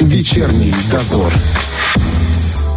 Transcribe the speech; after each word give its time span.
Вечерний 0.00 0.72
дозор. 0.90 1.30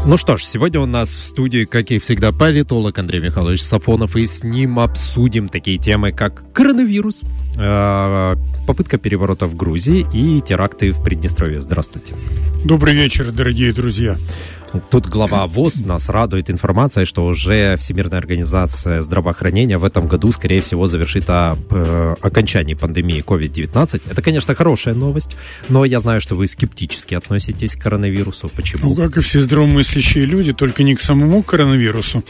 Ну 0.06 0.18
что 0.18 0.36
ж, 0.36 0.44
сегодня 0.44 0.82
у 0.82 0.86
нас 0.86 1.08
в 1.08 1.24
студии, 1.24 1.64
как 1.64 1.90
и 1.92 2.00
всегда, 2.00 2.34
политолог 2.34 3.00
Андрей 3.00 3.22
Михайлович 3.22 3.62
Сафонов, 3.62 4.18
и 4.18 4.28
с 4.28 4.44
ним 4.44 4.78
обсудим 4.78 5.48
такие 5.48 5.78
темы, 5.78 6.12
как 6.12 6.44
коронавирус, 6.52 7.22
э, 7.58 8.36
попытка 8.68 8.98
переворота 8.98 9.48
в 9.48 9.56
Грузии 9.56 10.06
и 10.14 10.42
теракты 10.42 10.92
в 10.92 11.02
Приднестровье. 11.02 11.62
Здравствуйте. 11.62 12.14
Добрый 12.66 12.94
вечер, 12.94 13.32
дорогие 13.32 13.72
друзья. 13.72 14.18
Тут 14.90 15.08
глава 15.08 15.46
ВОЗ 15.46 15.82
нас 15.82 16.10
радует 16.10 16.50
информацией, 16.50 17.06
что 17.06 17.26
уже 17.26 17.78
Всемирная 17.78 18.18
организация 18.18 19.02
здравоохранения 19.02 19.78
в 19.78 19.84
этом 19.84 20.08
году, 20.08 20.32
скорее 20.32 20.62
всего, 20.62 20.88
завершит 20.88 21.26
о 21.30 21.56
э, 21.70 22.16
окончании 22.22 22.74
пандемии 22.74 23.24
COVID-19. 23.24 24.02
Это, 24.10 24.22
конечно, 24.24 24.56
хорошая 24.56 24.96
новость, 24.96 25.36
но 25.70 25.86
я 25.86 26.00
знаю, 26.00 26.22
что 26.22 26.36
вы 26.36 26.48
скептически 26.48 27.14
относитесь 27.14 27.76
к 27.76 27.82
коронавирусу. 27.82 28.50
Почему? 28.50 28.90
Ну, 28.90 28.96
как 28.96 29.18
и 29.18 29.22
все 29.22 29.42
здравомыслящие 29.42 30.26
люди, 30.26 30.54
только 30.54 30.82
не 30.82 30.96
к 30.96 31.02
самому 31.02 31.44
коронавирусу, 31.44 32.24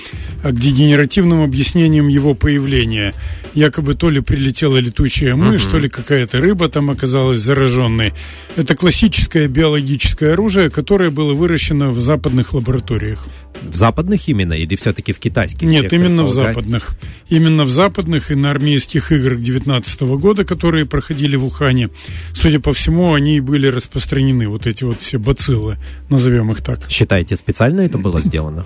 а 0.44 0.52
к 0.52 0.60
дегенеративным 0.60 1.44
объяснениям 1.44 2.10
его 2.10 2.34
появления. 2.34 3.14
Якобы 3.54 3.96
то 3.96 4.10
ли 4.10 4.20
прилетела 4.20 4.78
летучая 4.78 5.36
мышь, 5.36 5.64
угу. 5.64 5.72
то 5.72 5.78
ли 5.78 5.88
какая-то 5.88 6.42
рыба 6.42 6.68
там 6.68 6.90
оказалась 6.90 7.40
зараженной. 7.40 8.14
Это 8.58 8.76
классическое 8.76 9.48
биологическое 9.48 10.34
оружие, 10.34 10.70
которое 10.70 11.10
было 11.10 11.34
выращено 11.34 11.90
в 11.90 12.00
западном 12.00 12.33
западных 12.34 12.54
лабораториях. 12.54 13.28
В 13.62 13.76
западных 13.76 14.28
именно 14.28 14.54
или 14.54 14.76
все-таки 14.76 15.14
в 15.14 15.20
китайских? 15.20 15.68
Нет, 15.68 15.94
именно 15.94 16.24
в 16.24 16.34
западных. 16.34 16.96
Именно 17.30 17.66
в 17.66 17.70
западных 17.70 18.32
и 18.32 18.36
на 18.36 18.50
армейских 18.50 19.12
играх 19.12 19.40
19 19.40 20.02
года, 20.02 20.44
которые 20.44 20.86
проходили 20.86 21.36
в 21.36 21.46
Ухане. 21.46 21.90
Судя 22.34 22.60
по 22.60 22.74
всему, 22.74 23.14
они 23.14 23.38
и 23.38 23.40
были 23.40 23.68
распространены, 23.68 24.48
вот 24.48 24.66
эти 24.66 24.84
вот 24.84 25.00
все 25.00 25.20
бациллы, 25.20 25.78
назовем 26.10 26.52
их 26.52 26.62
так. 26.62 26.90
Считаете, 26.90 27.36
специально 27.36 27.82
это 27.82 28.00
было 28.00 28.20
сделано? 28.22 28.66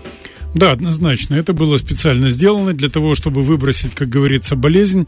Да, 0.56 0.72
однозначно. 0.72 1.36
Это 1.36 1.54
было 1.54 1.78
специально 1.78 2.30
сделано 2.30 2.74
для 2.74 2.90
того, 2.90 3.16
чтобы 3.16 3.42
выбросить, 3.42 3.94
как 3.96 4.08
говорится, 4.08 4.56
болезнь, 4.56 5.08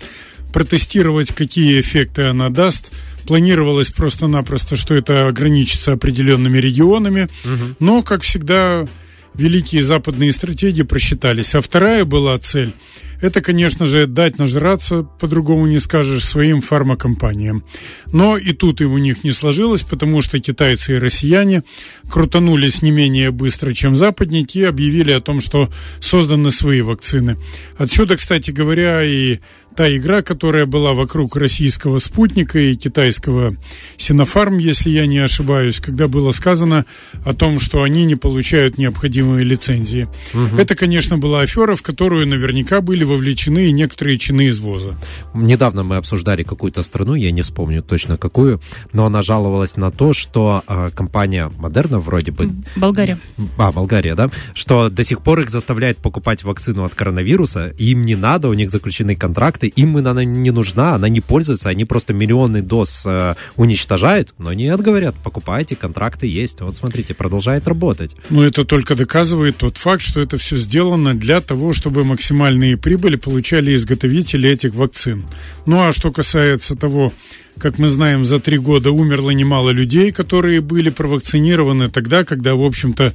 протестировать, 0.52 1.34
какие 1.34 1.80
эффекты 1.80 2.24
она 2.24 2.50
даст– 2.50 2.92
Планировалось 3.30 3.92
просто-напросто, 3.92 4.76
что 4.76 4.96
это 4.96 5.28
ограничится 5.28 5.92
определенными 5.92 6.58
регионами, 6.58 7.28
угу. 7.46 7.76
но, 7.80 8.02
как 8.02 8.24
всегда, 8.24 8.88
великие 9.36 9.84
западные 9.84 10.32
стратегии 10.32 10.82
просчитались. 10.82 11.54
А 11.54 11.62
вторая 11.62 12.06
была 12.06 12.40
цель 12.40 12.74
это, 13.22 13.42
конечно 13.42 13.86
же, 13.86 14.08
дать 14.08 14.38
нажраться, 14.38 15.04
по-другому 15.04 15.68
не 15.68 15.80
скажешь, 15.80 16.24
своим 16.24 16.62
фармакомпаниям. 16.62 17.66
Но 18.12 18.38
и 18.38 18.54
тут 18.54 18.80
и 18.82 18.86
у 18.86 18.98
них 18.98 19.24
не 19.24 19.32
сложилось, 19.32 19.82
потому 19.82 20.22
что 20.22 20.40
китайцы 20.40 20.96
и 20.96 21.00
россияне 21.00 21.64
крутанулись 22.10 22.82
не 22.82 22.92
менее 22.92 23.32
быстро, 23.32 23.74
чем 23.74 23.96
западники, 23.96 24.60
и 24.60 24.64
объявили 24.64 25.12
о 25.12 25.22
том, 25.22 25.42
что 25.42 25.70
созданы 26.00 26.52
свои 26.52 26.82
вакцины. 26.82 27.38
Отсюда, 27.78 28.16
кстати 28.16 28.52
говоря, 28.52 29.04
и 29.04 29.40
та 29.76 29.96
игра, 29.96 30.22
которая 30.22 30.66
была 30.66 30.94
вокруг 30.94 31.36
российского 31.36 32.00
спутника 32.00 32.60
и 32.60 32.76
китайского 32.76 33.56
Синофарм, 33.98 34.58
если 34.58 34.90
я 34.90 35.06
не 35.06 35.20
ошибаюсь, 35.20 35.80
когда 35.80 36.08
было 36.08 36.32
сказано 36.32 36.86
о 37.26 37.34
том, 37.34 37.60
что 37.60 37.84
они 37.84 38.06
не 38.06 38.16
получают 38.16 38.78
необходимые 38.78 39.46
лицензии. 39.46 40.08
Угу. 40.34 40.58
Это, 40.58 40.76
конечно, 40.76 41.18
была 41.18 41.42
афера, 41.42 41.76
в 41.76 41.82
которую 41.82 42.28
наверняка 42.28 42.82
были 42.82 43.04
вовлечены 43.04 43.68
и 43.68 43.72
некоторые 43.72 44.18
чины 44.18 44.50
извоза. 44.50 44.98
Недавно 45.34 45.84
мы 45.84 45.96
обсуждали 45.96 46.44
какую-то 46.44 46.84
страну, 46.84 47.16
я 47.16 47.32
не 47.32 47.42
вспомню 47.42 47.82
точно 47.82 48.18
какую, 48.18 48.62
но 48.94 49.06
она 49.06 49.22
жаловалась 49.22 49.78
на 49.78 49.92
то, 49.92 50.14
что 50.14 50.64
э, 50.68 50.90
компания 50.94 51.52
Модерна 51.58 52.00
вроде 52.00 52.32
бы... 52.32 52.50
Болгария. 52.76 53.18
А, 53.58 53.72
Болгария, 53.72 54.16
да? 54.16 54.30
Что 54.54 54.90
до 54.90 55.04
сих 55.04 55.22
пор 55.22 55.42
их 55.42 55.50
заставляет 55.50 55.98
покупать 55.98 56.44
вакцину 56.44 56.84
от 56.84 56.96
коронавируса, 56.96 57.74
им 57.78 58.04
не 58.04 58.16
надо, 58.16 58.50
у 58.50 58.54
них 58.54 58.70
заключены 58.70 59.16
контракты, 59.16 59.69
им 59.76 59.98
она 59.98 60.24
не 60.24 60.52
нужна, 60.52 60.96
она 60.96 61.10
не 61.10 61.22
пользуется, 61.22 61.70
они 61.70 61.86
просто 61.86 62.14
миллионы 62.14 62.62
доз 62.62 63.04
э, 63.06 63.36
уничтожают, 63.56 64.34
но 64.38 64.54
нет, 64.54 64.80
говорят, 64.82 65.16
покупайте, 65.24 65.76
контракты 65.76 66.28
есть. 66.28 66.62
Вот 66.62 66.76
смотрите, 66.76 67.14
продолжает 67.14 67.68
работать. 67.68 68.16
Но 68.30 68.46
это 68.46 68.66
только 68.66 68.96
доказывает 68.96 69.58
тот 69.58 69.78
факт, 69.78 70.02
что 70.02 70.22
это 70.22 70.38
все 70.38 70.58
сделано 70.58 71.14
для 71.14 71.42
того, 71.42 71.74
чтобы 71.74 72.04
максимальные 72.04 72.78
прибыли 72.78 73.16
получали 73.16 73.76
изготовители 73.76 74.50
этих 74.50 74.74
вакцин. 74.76 75.26
Ну 75.66 75.82
а 75.82 75.92
что 75.92 76.12
касается 76.12 76.76
того, 76.76 77.14
как 77.60 77.78
мы 77.78 77.90
знаем, 77.90 78.26
за 78.26 78.40
три 78.40 78.58
года 78.58 78.92
умерло 78.92 79.30
немало 79.32 79.70
людей, 79.70 80.12
которые 80.12 80.62
были 80.62 80.90
провакцинированы 80.90 81.90
тогда, 81.90 82.24
когда, 82.24 82.56
в 82.56 82.64
общем-то, 82.64 83.14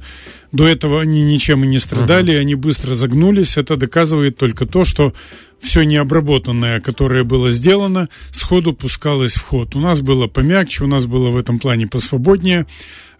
до 0.51 0.67
этого 0.67 1.01
они 1.01 1.23
ничем 1.23 1.63
и 1.63 1.67
не 1.67 1.79
страдали, 1.79 2.33
uh-huh. 2.33 2.39
они 2.39 2.55
быстро 2.55 2.95
загнулись. 2.95 3.57
Это 3.57 3.75
доказывает 3.75 4.37
только 4.37 4.65
то, 4.65 4.85
что 4.85 5.13
все 5.59 5.83
необработанное, 5.83 6.79
которое 6.79 7.23
было 7.23 7.51
сделано, 7.51 8.07
сходу 8.31 8.73
пускалось 8.73 9.33
в 9.33 9.41
ход. 9.41 9.75
У 9.75 9.79
нас 9.79 10.01
было 10.01 10.27
помягче, 10.27 10.83
у 10.83 10.87
нас 10.87 11.05
было 11.05 11.29
в 11.29 11.37
этом 11.37 11.59
плане 11.59 11.87
посвободнее. 11.87 12.65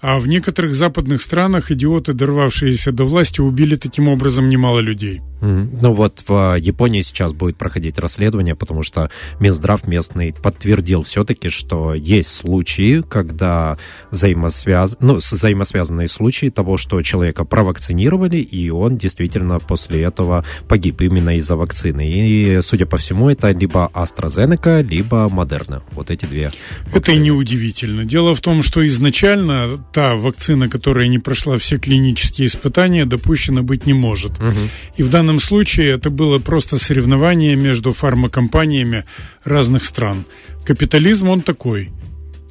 А 0.02 0.20
в 0.20 0.28
некоторых 0.28 0.76
западных 0.76 1.22
странах 1.22 1.72
идиоты, 1.72 2.14
дорвавшиеся 2.14 2.92
до 2.92 3.06
власти, 3.06 3.42
убили 3.42 3.76
таким 3.76 4.08
образом 4.08 4.50
немало 4.50 4.80
людей. 4.80 5.22
Ну 5.42 5.94
вот 5.94 6.24
в 6.28 6.56
Японии 6.58 7.02
сейчас 7.02 7.34
будет 7.34 7.58
проходить 7.58 8.00
расследование, 8.00 8.56
потому 8.56 8.84
что 8.84 9.10
Минздрав 9.40 9.88
местный 9.88 10.34
подтвердил 10.34 11.04
все-таки, 11.04 11.50
что 11.50 11.94
есть 11.94 12.30
случаи, 12.30 13.04
когда 13.08 13.78
взаимосвяз... 14.12 14.98
ну, 15.00 15.16
взаимосвязанные 15.16 16.08
случаи 16.08 16.50
того, 16.50 16.78
что 16.78 17.02
человека 17.02 17.46
провакцинировали, 17.46 18.38
и 18.38 18.70
он 18.70 18.98
действительно 18.98 19.60
после 19.60 20.02
этого 20.04 20.46
погиб 20.68 21.02
именно 21.02 21.38
из-за 21.38 21.56
вакцины. 21.56 22.10
И, 22.10 22.60
судя 22.62 22.86
по 22.86 22.98
всему, 22.98 23.30
это 23.30 23.52
либо 23.52 23.92
AstraZeneca, 23.94 24.82
либо 24.82 25.28
Moderna. 25.28 25.82
Вот 25.92 26.12
эти 26.12 26.26
две. 26.26 26.52
Вакцины. 26.86 26.98
Это 26.98 27.12
и 27.12 27.18
неудивительно. 27.18 28.06
Дело 28.06 28.36
в 28.36 28.42
том, 28.42 28.64
что 28.64 28.86
изначально 28.88 29.84
та 29.94 30.16
вакцина, 30.16 30.70
которая 30.70 31.08
не 31.08 31.20
прошла 31.20 31.58
все 31.58 31.78
клинические 31.78 32.48
испытания, 32.48 33.06
допущена 33.06 33.62
быть 33.62 33.86
не 33.86 33.94
может. 33.94 34.32
Угу. 34.40 34.60
И 34.98 35.04
в 35.04 35.10
данном 35.10 35.35
случае 35.40 35.94
это 35.94 36.10
было 36.10 36.40
просто 36.40 36.78
соревнование 36.78 37.56
между 37.56 37.94
фармакомпаниями 37.94 39.04
разных 39.44 39.84
стран. 39.84 40.26
Капитализм 40.66 41.30
он 41.30 41.42
такой. 41.42 41.92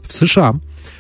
В 0.07 0.13
США 0.13 0.55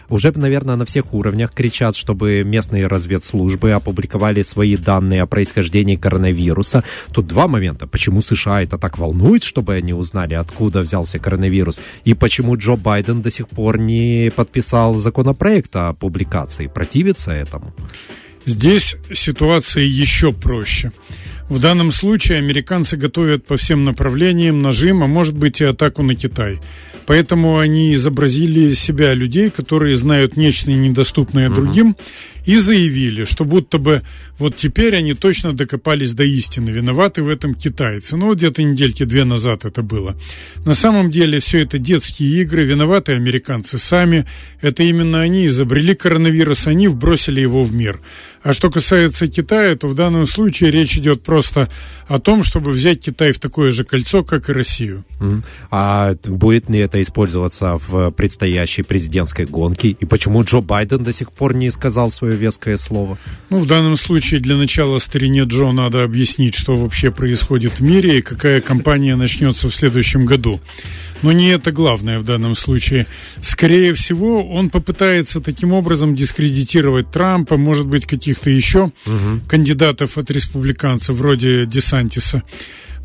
уже, 0.08 0.32
наверное, 0.36 0.76
на 0.76 0.84
всех 0.84 1.14
уровнях 1.14 1.52
кричат, 1.52 1.96
чтобы 1.96 2.42
местные 2.44 2.86
разведслужбы 2.86 3.72
опубликовали 3.72 4.42
свои 4.42 4.76
данные 4.76 5.22
о 5.22 5.26
происхождении 5.26 5.96
коронавируса. 5.96 6.84
Тут 7.12 7.26
два 7.26 7.48
момента. 7.48 7.86
Почему 7.86 8.20
США 8.20 8.62
это 8.62 8.78
так 8.78 8.98
волнует, 8.98 9.42
чтобы 9.42 9.74
они 9.74 9.92
узнали, 9.92 10.34
откуда 10.34 10.80
взялся 10.80 11.18
коронавирус, 11.18 11.80
и 12.04 12.14
почему 12.14 12.56
Джо 12.56 12.76
Байден 12.76 13.22
до 13.22 13.30
сих 13.30 13.48
пор 13.48 13.78
не 13.78 14.30
подписал 14.34 14.94
законопроект 14.94 15.74
о 15.74 15.94
публикации. 15.94 16.66
Противится 16.66 17.32
этому? 17.32 17.74
Здесь 18.46 18.96
ситуация 19.12 19.84
еще 19.84 20.32
проще. 20.32 20.92
В 21.48 21.60
данном 21.60 21.90
случае 21.90 22.38
американцы 22.38 22.96
готовят 22.96 23.44
по 23.44 23.56
всем 23.56 23.84
направлениям 23.84 24.62
нажим, 24.62 25.02
а 25.02 25.06
может 25.06 25.34
быть 25.34 25.60
и 25.60 25.64
атаку 25.64 26.02
на 26.02 26.14
Китай. 26.14 26.58
Поэтому 27.06 27.58
они 27.58 27.94
изобразили 27.94 28.60
из 28.60 28.80
себя 28.80 29.12
людей, 29.12 29.50
которые 29.50 29.96
знают 29.96 30.38
нечто 30.38 30.70
недоступное 30.70 31.48
угу. 31.48 31.56
другим, 31.56 31.96
и 32.44 32.56
заявили, 32.56 33.24
что 33.24 33.44
будто 33.44 33.78
бы 33.78 34.02
вот 34.38 34.56
теперь 34.56 34.96
они 34.96 35.14
точно 35.14 35.52
докопались 35.52 36.12
до 36.12 36.24
истины, 36.24 36.70
виноваты 36.70 37.22
в 37.22 37.28
этом 37.28 37.54
китайцы. 37.54 38.16
Ну, 38.16 38.26
вот 38.26 38.38
где-то 38.38 38.62
недельки 38.62 39.04
две 39.04 39.24
назад 39.24 39.64
это 39.64 39.82
было. 39.82 40.16
На 40.66 40.74
самом 40.74 41.10
деле 41.10 41.40
все 41.40 41.62
это 41.62 41.78
детские 41.78 42.42
игры, 42.42 42.64
виноваты 42.64 43.12
американцы 43.12 43.78
сами. 43.78 44.26
Это 44.60 44.82
именно 44.82 45.20
они 45.20 45.46
изобрели 45.46 45.94
коронавирус, 45.94 46.66
они 46.66 46.88
вбросили 46.88 47.40
его 47.40 47.62
в 47.62 47.72
мир. 47.72 48.00
А 48.42 48.52
что 48.52 48.70
касается 48.70 49.26
Китая, 49.26 49.74
то 49.74 49.88
в 49.88 49.94
данном 49.94 50.26
случае 50.26 50.70
речь 50.70 50.98
идет 50.98 51.22
просто 51.22 51.70
о 52.08 52.18
том, 52.18 52.42
чтобы 52.42 52.72
взять 52.72 53.00
Китай 53.00 53.32
в 53.32 53.38
такое 53.38 53.72
же 53.72 53.84
кольцо, 53.84 54.22
как 54.22 54.50
и 54.50 54.52
Россию. 54.52 55.04
А 55.70 56.14
будет 56.24 56.68
ли 56.68 56.78
это 56.80 57.00
использоваться 57.00 57.78
в 57.78 58.10
предстоящей 58.10 58.82
президентской 58.82 59.46
гонке? 59.46 59.88
И 59.88 60.04
почему 60.04 60.44
Джо 60.44 60.60
Байден 60.60 61.02
до 61.02 61.12
сих 61.12 61.32
пор 61.32 61.54
не 61.54 61.70
сказал 61.70 62.10
свое 62.10 62.33
такое 62.34 62.36
веское 62.36 62.76
слово? 62.76 63.18
Ну, 63.50 63.58
в 63.58 63.66
данном 63.66 63.96
случае 63.96 64.40
для 64.40 64.56
начала 64.56 64.98
старине 64.98 65.44
Джо 65.44 65.72
надо 65.72 66.02
объяснить, 66.02 66.54
что 66.54 66.74
вообще 66.74 67.10
происходит 67.10 67.80
в 67.80 67.80
мире 67.80 68.18
и 68.18 68.22
какая 68.22 68.60
кампания 68.60 69.16
начнется 69.16 69.68
в 69.68 69.74
следующем 69.74 70.26
году. 70.26 70.60
Но 71.22 71.32
не 71.32 71.48
это 71.48 71.72
главное 71.72 72.18
в 72.18 72.24
данном 72.24 72.54
случае. 72.54 73.06
Скорее 73.40 73.92
всего, 73.94 74.46
он 74.46 74.68
попытается 74.68 75.40
таким 75.40 75.72
образом 75.72 76.14
дискредитировать 76.14 77.10
Трампа, 77.10 77.56
может 77.56 77.86
быть, 77.86 78.04
каких-то 78.06 78.50
еще 78.50 78.90
угу. 79.06 79.40
кандидатов 79.48 80.18
от 80.18 80.30
республиканцев, 80.30 81.16
вроде 81.16 81.66
Десантиса. 81.66 82.42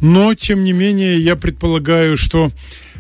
Но, 0.02 0.34
тем 0.34 0.64
не 0.64 0.74
менее, 0.74 1.20
я 1.20 1.36
предполагаю, 1.36 2.18
что 2.18 2.52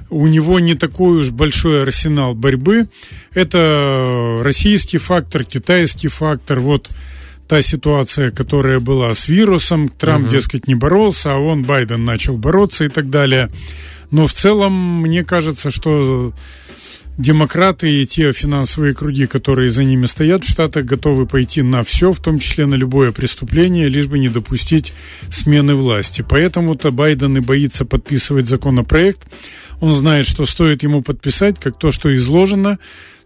у 0.10 0.28
него 0.28 0.60
не 0.60 0.76
такой 0.76 1.22
уж 1.22 1.32
большой 1.32 1.84
арсенал 1.84 2.34
борьбы. 2.34 2.88
Это 3.34 4.40
российский 4.42 4.98
фактор, 4.98 5.44
китайский 5.44 6.08
фактор. 6.08 6.60
Вот 6.60 6.90
та 7.48 7.62
ситуация, 7.62 8.32
которая 8.32 8.80
была 8.80 9.14
с 9.14 9.28
вирусом. 9.28 9.90
Трамп, 9.90 10.26
угу. 10.26 10.36
дескать, 10.36 10.68
не 10.68 10.76
боролся, 10.76 11.34
а 11.34 11.38
он, 11.38 11.64
Байден, 11.64 12.06
начал 12.06 12.38
бороться 12.38 12.86
и 12.86 12.90
так 12.90 13.10
далее. 13.10 13.50
Но 14.12 14.28
в 14.28 14.34
целом, 14.34 15.02
мне 15.02 15.24
кажется, 15.24 15.72
что 15.72 16.34
демократы 17.20 18.02
и 18.02 18.08
те 18.08 18.32
финансовые 18.32 18.96
круги, 18.96 19.28
которые 19.28 19.70
за 19.70 19.84
ними 19.84 20.06
стоят 20.06 20.46
в 20.46 20.50
Штатах, 20.50 20.86
готовы 20.86 21.26
пойти 21.26 21.62
на 21.62 21.84
все, 21.84 22.14
в 22.14 22.20
том 22.20 22.40
числе 22.40 22.66
на 22.66 22.76
любое 22.76 23.12
преступление, 23.12 23.90
лишь 23.90 24.08
бы 24.08 24.20
не 24.20 24.30
допустить 24.30 24.94
смены 25.30 25.76
власти. 25.76 26.24
Поэтому-то 26.28 26.92
Байден 26.92 27.38
и 27.38 27.42
боится 27.42 27.84
подписывать 27.84 28.48
законопроект. 28.48 29.28
Он 29.80 29.94
знает, 29.94 30.26
что 30.26 30.46
стоит 30.46 30.84
ему 30.84 31.02
подписать, 31.02 31.60
как 31.60 31.78
то, 31.78 31.92
что 31.92 32.16
изложено, 32.16 32.80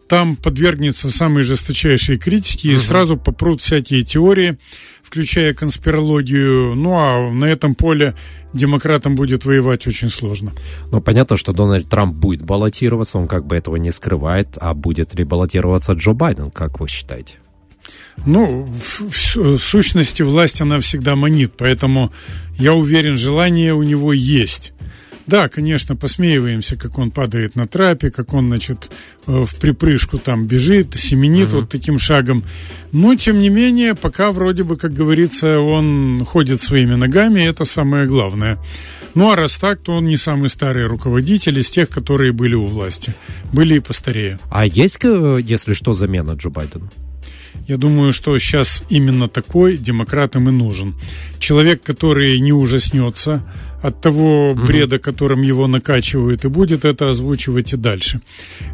там 0.08 0.36
подвергнется 0.36 1.10
самой 1.10 1.44
жесточайшей 1.44 2.18
критике 2.18 2.70
угу. 2.70 2.76
и 2.76 2.80
сразу 2.80 3.18
попрут 3.18 3.62
всякие 3.62 4.04
теории, 4.04 4.58
включая 5.02 5.54
конспирологию. 5.54 6.76
Ну 6.76 6.94
а 6.94 7.32
на 7.32 7.46
этом 7.46 7.74
поле 7.74 8.16
демократам 8.54 9.16
будет 9.16 9.46
воевать 9.46 9.88
очень 9.88 10.10
сложно. 10.10 10.52
Ну, 10.92 11.02
понятно, 11.02 11.38
что 11.38 11.54
Дональд 11.54 11.90
Трамп 11.90 12.16
будет 12.16 12.44
баллотироваться, 12.44 13.18
он 13.18 13.28
как 13.28 13.46
бы 13.48 13.56
этого 13.56 13.78
не 13.78 13.92
скрывает. 13.92 14.58
А 14.60 14.74
будет 14.74 15.16
ли 15.16 15.24
баллотироваться 15.24 15.94
Джо 15.94 16.12
Байден, 16.12 16.52
как 16.52 16.80
вы 16.80 16.88
считаете? 16.88 17.38
Ну, 18.26 18.66
в, 18.66 19.10
в, 19.10 19.36
в 19.36 19.58
сущности, 19.58 20.22
власть, 20.22 20.62
она 20.62 20.80
всегда 20.80 21.16
манит, 21.16 21.54
поэтому 21.58 22.14
я 22.60 22.74
уверен, 22.74 23.18
желание 23.18 23.74
у 23.74 23.82
него 23.82 24.14
есть. 24.14 24.74
Да, 25.26 25.48
конечно, 25.48 25.96
посмеиваемся, 25.96 26.76
как 26.76 26.98
он 26.98 27.12
падает 27.12 27.56
на 27.56 27.66
трапе, 27.66 28.12
как 28.12 28.34
он, 28.34 28.50
значит, 28.50 28.92
э, 29.26 29.32
в 29.32 29.56
припрыжку 29.56 30.20
там 30.20 30.48
бежит, 30.48 30.96
семенит 30.96 31.50
uh-huh. 31.50 31.62
вот 31.62 31.70
таким 31.70 31.98
шагом. 31.98 32.44
Но, 32.92 33.16
тем 33.16 33.40
не 33.40 33.50
менее, 33.50 33.96
пока 33.96 34.32
вроде 34.32 34.64
бы, 34.64 34.76
как 34.76 34.94
говорится, 34.94 35.60
он 35.60 36.26
ходит 36.26 36.62
своими 36.62 36.96
ногами, 36.96 37.42
это 37.42 37.64
самое 37.64 38.06
главное. 38.06 38.60
Ну, 39.16 39.32
а 39.32 39.36
раз 39.36 39.58
так, 39.58 39.80
то 39.80 39.94
он 39.94 40.06
не 40.06 40.18
самый 40.18 40.50
старый 40.50 40.88
руководитель 40.88 41.60
из 41.60 41.70
тех, 41.70 41.88
которые 41.90 42.32
были 42.32 42.56
у 42.56 42.66
власти. 42.66 43.14
Были 43.54 43.76
и 43.76 43.80
постарее. 43.80 44.40
А 44.50 44.66
есть, 44.66 45.00
э, 45.04 45.40
если 45.42 45.74
что, 45.74 45.94
замена 45.94 46.32
Джо 46.32 46.50
Байдену? 46.50 46.90
Я 47.68 47.78
думаю, 47.78 48.14
что 48.14 48.38
сейчас 48.40 48.84
именно 48.90 49.28
такой 49.28 49.78
демократам 49.78 50.50
и 50.50 50.52
нужен. 50.52 50.96
Человек, 51.40 51.82
который 51.82 52.40
не 52.40 52.52
ужаснется, 52.52 53.44
от 53.84 54.00
того 54.00 54.56
бреда, 54.56 54.98
которым 54.98 55.42
его 55.42 55.68
накачивают, 55.68 56.46
и 56.46 56.48
будет 56.48 56.86
это 56.86 57.10
озвучивать 57.10 57.74
и 57.74 57.78
дальше. 57.78 58.22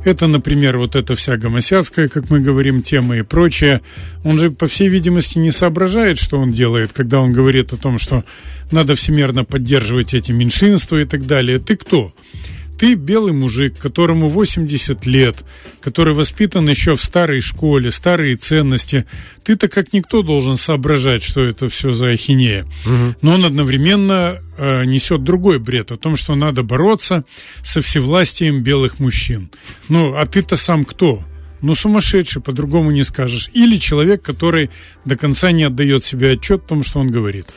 Это, 0.05 0.27
например, 0.27 0.77
вот 0.77 0.95
эта 0.95 1.15
вся 1.15 1.35
гомосядская, 1.35 2.07
как 2.07 2.29
мы 2.29 2.39
говорим, 2.39 2.83
тема 2.83 3.17
и 3.17 3.23
прочее. 3.23 3.81
Он 4.23 4.37
же, 4.37 4.51
по 4.51 4.67
всей 4.67 4.87
видимости, 4.87 5.39
не 5.39 5.49
соображает, 5.49 6.19
что 6.19 6.37
он 6.37 6.51
делает, 6.51 6.93
когда 6.93 7.19
он 7.19 7.33
говорит 7.33 7.73
о 7.73 7.77
том, 7.77 7.97
что 7.97 8.23
надо 8.71 8.95
всемерно 8.95 9.43
поддерживать 9.43 10.13
эти 10.13 10.31
меньшинства 10.31 11.01
и 11.01 11.05
так 11.05 11.25
далее. 11.25 11.57
Ты 11.57 11.75
кто? 11.75 12.13
Ты 12.33 12.48
белый 12.85 13.33
мужик, 13.33 13.77
которому 13.77 14.27
80 14.27 15.05
лет, 15.05 15.43
который 15.81 16.13
воспитан 16.13 16.69
еще 16.69 16.95
в 16.95 17.03
старой 17.03 17.41
школе, 17.41 17.91
старые 17.91 18.35
ценности. 18.35 19.05
Ты-то 19.43 19.67
как 19.67 19.93
никто 19.93 20.21
должен 20.21 20.55
соображать, 20.55 21.23
что 21.23 21.41
это 21.41 21.69
все 21.69 21.91
за 21.91 22.07
ахинея. 22.07 22.65
Угу. 22.85 23.15
Но 23.21 23.33
он 23.33 23.45
одновременно 23.45 24.39
э, 24.57 24.85
несет 24.85 25.23
другой 25.23 25.59
бред 25.59 25.91
о 25.91 25.97
том, 25.97 26.15
что 26.15 26.35
надо 26.35 26.63
бороться 26.63 27.25
со 27.63 27.81
всевластием 27.81 28.63
белых 28.63 28.99
мужчин. 28.99 29.49
Ну, 29.87 30.15
а 30.15 30.25
ты-то 30.25 30.55
сам 30.55 30.85
кто? 30.85 31.23
Ну, 31.61 31.75
сумасшедший, 31.75 32.41
по-другому 32.41 32.91
не 32.91 33.03
скажешь. 33.03 33.49
Или 33.53 33.77
человек, 33.77 34.21
который 34.21 34.69
до 35.03 35.17
конца 35.17 35.51
не 35.51 35.63
отдает 35.63 36.05
себе 36.05 36.31
отчет 36.31 36.63
о 36.63 36.67
том, 36.69 36.83
что 36.83 36.99
он 36.99 37.11
говорит 37.11 37.47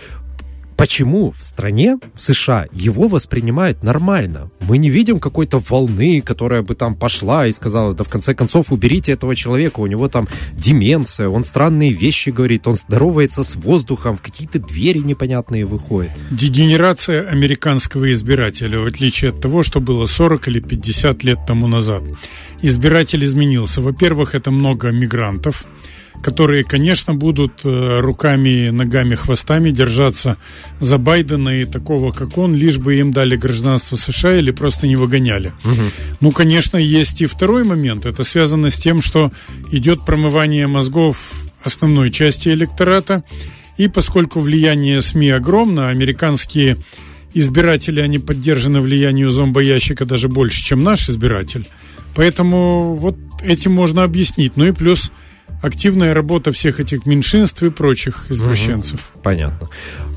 почему 0.77 1.33
в 1.39 1.45
стране, 1.45 1.99
в 2.15 2.23
США, 2.23 2.67
его 2.73 3.09
воспринимают 3.09 3.83
нормально. 3.83 4.51
Мы 4.61 4.79
не 4.79 4.91
видим 4.91 5.21
какой-то 5.21 5.59
волны, 5.59 6.21
которая 6.21 6.63
бы 6.63 6.75
там 6.75 6.95
пошла 6.95 7.47
и 7.47 7.53
сказала, 7.53 7.95
да 7.95 8.05
в 8.05 8.09
конце 8.09 8.35
концов 8.35 8.73
уберите 8.73 9.13
этого 9.13 9.37
человека, 9.37 9.81
у 9.81 9.87
него 9.87 10.09
там 10.09 10.29
деменция, 10.53 11.29
он 11.29 11.45
странные 11.45 11.93
вещи 11.93 12.31
говорит, 12.31 12.67
он 12.67 12.75
здоровается 12.75 13.45
с 13.45 13.55
воздухом, 13.57 14.17
в 14.17 14.23
какие-то 14.23 14.59
двери 14.59 14.99
непонятные 14.99 15.65
выходит. 15.65 16.11
Дегенерация 16.31 17.29
американского 17.29 18.13
избирателя, 18.13 18.79
в 18.79 18.87
отличие 18.87 19.31
от 19.31 19.41
того, 19.41 19.63
что 19.63 19.81
было 19.81 20.07
40 20.07 20.49
или 20.49 20.61
50 20.61 21.25
лет 21.25 21.39
тому 21.47 21.67
назад. 21.67 22.03
Избиратель 22.63 23.25
изменился. 23.25 23.81
Во-первых, 23.81 24.35
это 24.35 24.51
много 24.51 24.91
мигрантов, 24.91 25.65
которые, 26.23 26.65
конечно, 26.65 27.15
будут 27.15 27.65
э, 27.65 28.01
руками, 28.01 28.71
ногами, 28.71 29.17
хвостами 29.17 29.71
держаться 29.71 30.37
за 30.81 30.97
Байдена 30.97 31.61
и 31.61 31.65
такого, 31.65 32.13
как 32.13 32.39
он, 32.39 32.55
лишь 32.55 32.79
бы 32.79 32.95
им 32.95 33.13
дали 33.13 33.37
гражданство 33.37 33.97
США 33.97 34.37
или 34.37 34.53
просто 34.53 34.87
не 34.87 34.97
выгоняли. 34.97 35.53
Угу. 35.65 35.83
Ну, 36.21 36.31
конечно, 36.31 36.79
есть 36.79 37.21
и 37.21 37.27
второй 37.27 37.65
момент. 37.65 38.07
Это 38.07 38.23
связано 38.23 38.71
с 38.71 38.79
тем, 38.79 39.03
что 39.03 39.33
идет 39.73 40.07
промывание 40.07 40.67
мозгов 40.69 41.45
основной 41.65 42.11
части 42.11 42.49
электората. 42.49 43.25
И 43.77 43.89
поскольку 43.89 44.41
влияние 44.41 45.03
СМИ 45.03 45.31
огромно, 45.31 45.89
американские 45.89 46.77
избиратели, 47.35 48.01
они 48.01 48.19
поддержаны 48.19 48.81
влиянию 48.81 49.31
зомбоящика 49.31 50.05
даже 50.05 50.29
больше, 50.29 50.63
чем 50.63 50.85
наш 50.85 51.09
избиратель. 51.09 51.67
Поэтому 52.15 52.95
вот 52.95 53.17
этим 53.43 53.73
можно 53.73 54.05
объяснить. 54.05 54.57
Ну 54.57 54.67
и 54.67 54.73
плюс 54.73 55.11
активная 55.63 56.13
работа 56.13 56.53
всех 56.53 56.81
этих 56.81 57.07
меньшинств 57.07 57.63
и 57.63 57.71
прочих 57.71 58.31
извращенцев. 58.31 59.11
Угу, 59.15 59.23
понятно. 59.23 59.69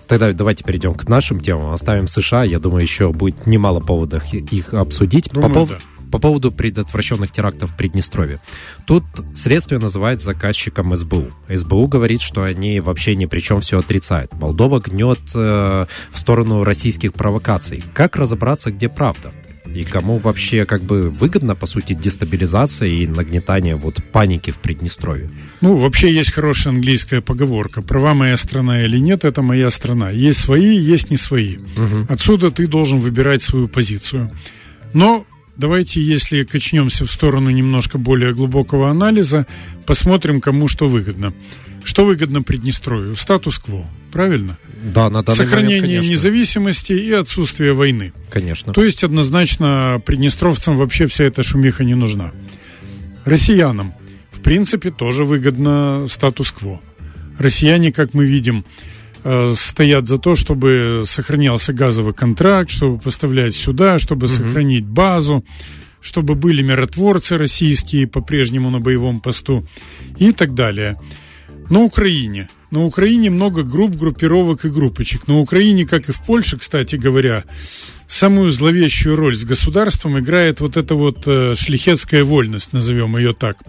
Тогда 0.08 0.32
давайте 0.34 0.64
перейдем 0.64 0.94
к 0.94 1.08
нашим 1.08 1.40
темам. 1.40 1.72
Оставим 1.72 2.08
США. 2.08 2.44
Я 2.44 2.60
думаю, 2.60 2.84
еще 2.84 3.12
будет 3.12 3.48
немало 3.48 3.80
поводов 3.80 4.34
их 4.34 4.74
обсудить. 4.74 5.30
Думаю, 5.32 5.54
по, 5.54 5.74
да. 5.74 5.80
по 6.12 6.20
поводу 6.20 6.52
предотвращенных 6.52 7.32
терактов 7.32 7.72
в 7.72 7.78
Приднестровье. 7.78 8.40
Тут 8.86 9.04
следствие 9.34 9.80
называет 9.80 10.22
заказчиком 10.22 10.96
СБУ. 10.96 11.32
СБУ 11.50 11.88
говорит, 11.88 12.22
что 12.22 12.44
они 12.44 12.80
вообще 12.80 13.16
ни 13.16 13.26
при 13.26 13.40
чем 13.40 13.62
все 13.62 13.80
отрицают. 13.80 14.34
Молдова 14.34 14.80
гнет 14.80 15.20
э, 15.34 15.86
в 16.12 16.20
сторону 16.20 16.64
российских 16.64 17.14
провокаций. 17.14 17.84
Как 17.94 18.16
разобраться, 18.16 18.72
где 18.72 18.90
правда? 18.90 19.32
И 19.76 19.84
кому 19.84 20.20
вообще 20.20 20.66
как 20.66 20.84
бы 20.84 21.10
выгодно, 21.10 21.54
по 21.54 21.66
сути, 21.66 21.94
дестабилизация 21.94 22.88
и 22.88 23.08
нагнетание 23.08 23.76
вот 23.76 24.02
паники 24.12 24.52
в 24.52 24.58
Приднестровье? 24.58 25.30
Ну, 25.60 25.76
вообще 25.76 26.14
есть 26.14 26.32
хорошая 26.32 26.74
английская 26.74 27.20
поговорка. 27.20 27.82
Права 27.82 28.14
моя 28.14 28.38
страна 28.38 28.84
или 28.84 28.98
нет, 28.98 29.26
это 29.26 29.42
моя 29.42 29.70
страна. 29.70 30.12
Есть 30.12 30.40
свои, 30.40 30.78
есть 30.78 31.10
не 31.12 31.18
свои. 31.18 31.58
Угу. 31.58 32.06
Отсюда 32.08 32.52
ты 32.52 32.68
должен 32.68 33.00
выбирать 33.00 33.44
свою 33.44 33.68
позицию. 33.68 34.32
Но 34.94 35.26
давайте, 35.58 36.02
если 36.02 36.44
качнемся 36.44 37.06
в 37.06 37.12
сторону 37.12 37.50
немножко 37.50 37.98
более 37.98 38.34
глубокого 38.34 38.90
анализа, 38.90 39.46
посмотрим, 39.86 40.40
кому 40.40 40.70
что 40.70 40.88
выгодно. 40.88 41.34
Что 41.86 42.04
выгодно 42.04 42.42
Приднестровью? 42.42 43.16
Статус-кво, 43.16 43.86
правильно? 44.12 44.58
Да, 44.92 45.12
на 45.12 45.22
данный 45.22 45.38
Сохранение 45.38 45.82
момент, 45.82 46.02
конечно. 46.02 46.12
независимости 46.12 46.94
и 46.94 47.12
отсутствие 47.12 47.74
войны. 47.74 48.12
Конечно. 48.32 48.74
То 48.74 48.84
есть 48.84 49.04
однозначно 49.04 50.02
приднестровцам 50.04 50.78
вообще 50.78 51.06
вся 51.06 51.26
эта 51.26 51.44
шумиха 51.44 51.84
не 51.84 51.94
нужна. 51.94 52.32
Россиянам, 53.24 53.94
в 54.32 54.42
принципе, 54.42 54.90
тоже 54.90 55.26
выгодно 55.26 56.08
статус-кво. 56.10 56.82
Россияне, 57.38 57.92
как 57.92 58.16
мы 58.16 58.26
видим, 58.26 58.66
э, 59.24 59.54
стоят 59.56 60.08
за 60.08 60.18
то, 60.18 60.36
чтобы 60.36 61.04
сохранялся 61.06 61.72
газовый 61.72 62.16
контракт, 62.16 62.72
чтобы 62.72 62.98
поставлять 62.98 63.56
сюда, 63.56 64.00
чтобы 64.00 64.26
угу. 64.26 64.34
сохранить 64.34 64.86
базу, 64.86 65.46
чтобы 66.02 66.34
были 66.34 66.64
миротворцы 66.64 67.38
российские 67.38 68.08
по-прежнему 68.08 68.72
на 68.72 68.80
боевом 68.80 69.20
посту 69.20 69.68
и 70.18 70.32
так 70.32 70.56
далее. 70.56 70.98
На 71.70 71.82
Украине– 71.82 72.50
на 72.76 72.84
Украине 72.84 73.30
много 73.30 73.64
групп, 73.64 73.96
группировок 73.96 74.66
и 74.66 74.70
группочек. 74.70 75.28
На 75.28 75.38
Украине, 75.38 75.86
как 75.86 76.10
и 76.10 76.12
в 76.12 76.22
Польше, 76.22 76.58
кстати 76.58 76.98
говоря, 76.98 77.46
самую 78.06 78.50
зловещую 78.50 79.16
роль 79.16 79.34
с 79.34 79.46
государством 79.46 80.20
играет 80.20 80.60
вот 80.60 80.76
эта 80.76 80.94
вот 80.94 81.26
э, 81.26 81.56
шлихетская 81.56 82.26
вольность, 82.26 82.74
назовем 82.74 83.16
ее 83.16 83.34
так. 83.34 83.60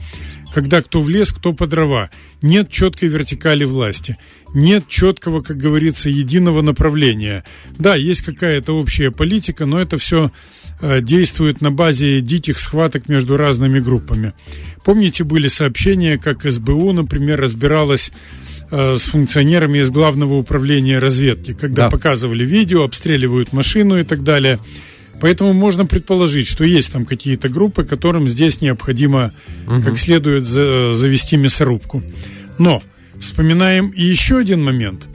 Когда 0.52 0.82
кто 0.82 1.02
в 1.02 1.08
лес, 1.08 1.32
кто 1.32 1.52
по 1.52 1.68
дрова. 1.68 2.10
Нет 2.42 2.68
четкой 2.68 3.08
вертикали 3.08 3.62
власти. 3.64 4.16
Нет 4.54 4.88
четкого, 4.88 5.40
как 5.40 5.56
говорится, 5.56 6.08
единого 6.10 6.62
направления. 6.62 7.44
Да, 7.78 7.94
есть 7.94 8.22
какая-то 8.22 8.76
общая 8.76 9.12
политика, 9.12 9.66
но 9.66 9.78
это 9.78 9.98
все 9.98 10.32
действует 10.80 11.60
на 11.60 11.70
базе 11.70 12.20
диких 12.20 12.58
схваток 12.58 13.08
между 13.08 13.36
разными 13.36 13.80
группами. 13.80 14.34
Помните, 14.84 15.24
были 15.24 15.48
сообщения, 15.48 16.18
как 16.18 16.44
СБУ, 16.44 16.92
например, 16.92 17.40
разбиралась 17.40 18.12
Э, 18.68 18.96
с 18.98 19.02
функционерами 19.02 19.78
из 19.78 19.90
главного 19.90 20.34
управления 20.34 20.98
разведки, 20.98 21.52
когда 21.52 21.84
да. 21.84 21.90
показывали 21.90 22.44
видео, 22.44 22.82
обстреливают 22.82 23.52
машину 23.52 24.00
и 24.00 24.02
так 24.02 24.24
далее. 24.24 24.58
Поэтому 25.20 25.52
можно 25.52 25.86
предположить, 25.86 26.48
что 26.48 26.64
есть 26.64 26.92
там 26.92 27.06
какие-то 27.06 27.48
группы, 27.48 27.84
которым 27.84 28.26
здесь 28.26 28.60
необходимо 28.60 29.32
угу. 29.68 29.82
как 29.82 29.98
следует 29.98 30.44
за, 30.44 30.94
завести 30.94 31.36
мясорубку. 31.36 32.02
Но 32.58 32.82
вспоминаем 33.20 33.90
и 33.90 34.02
еще 34.02 34.38
один 34.38 34.64
момент. 34.64 35.06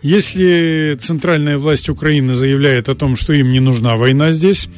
Если 0.00 0.96
центральная 0.98 1.58
власть 1.58 1.90
Украины 1.90 2.34
заявляет 2.34 2.88
о 2.88 2.94
том, 2.94 3.16
что 3.16 3.34
им 3.34 3.52
не 3.52 3.60
нужна 3.60 3.96
война 3.96 4.32
здесь, 4.32 4.68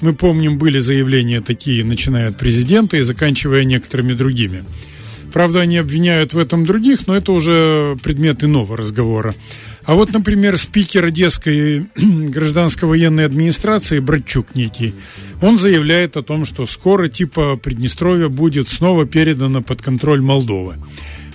мы 0.00 0.14
помним, 0.14 0.58
были 0.58 0.78
заявления 0.78 1.40
такие, 1.40 1.84
начиная 1.84 2.28
от 2.28 2.38
президента 2.38 2.96
и 2.96 3.02
заканчивая 3.02 3.64
некоторыми 3.64 4.12
другими. 4.12 4.64
Правда, 5.32 5.60
они 5.62 5.78
обвиняют 5.78 6.32
в 6.32 6.38
этом 6.38 6.64
других, 6.64 7.06
но 7.06 7.16
это 7.16 7.32
уже 7.32 7.96
предмет 8.02 8.44
иного 8.44 8.76
разговора. 8.76 9.34
А 9.84 9.94
вот, 9.94 10.12
например, 10.12 10.56
спикер 10.56 11.06
Одесской 11.06 11.86
гражданской 11.96 12.88
военной 12.88 13.26
администрации 13.26 13.98
Братчук 13.98 14.54
некий, 14.54 14.94
он 15.42 15.58
заявляет 15.58 16.16
о 16.16 16.22
том, 16.22 16.44
что 16.44 16.66
скоро 16.66 17.08
типа 17.08 17.56
Приднестровья 17.56 18.28
будет 18.28 18.68
снова 18.68 19.06
передано 19.06 19.60
под 19.62 19.82
контроль 19.82 20.22
Молдовы. 20.22 20.76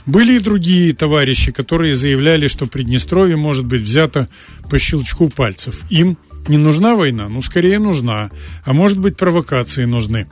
Были 0.05 0.37
и 0.37 0.39
другие 0.39 0.93
товарищи, 0.93 1.51
которые 1.51 1.95
заявляли, 1.95 2.47
что 2.47 2.65
Приднестровье 2.65 3.35
может 3.35 3.65
быть 3.65 3.83
взято 3.83 4.27
по 4.69 4.79
щелчку 4.79 5.29
пальцев. 5.29 5.83
Им 5.89 6.17
не 6.49 6.57
нужна 6.57 6.95
война? 6.95 7.29
Ну, 7.29 7.41
скорее 7.41 7.79
нужна. 7.79 8.29
А 8.65 8.73
может 8.73 8.97
быть, 8.97 9.17
провокации 9.17 9.85
нужны. 9.85 10.27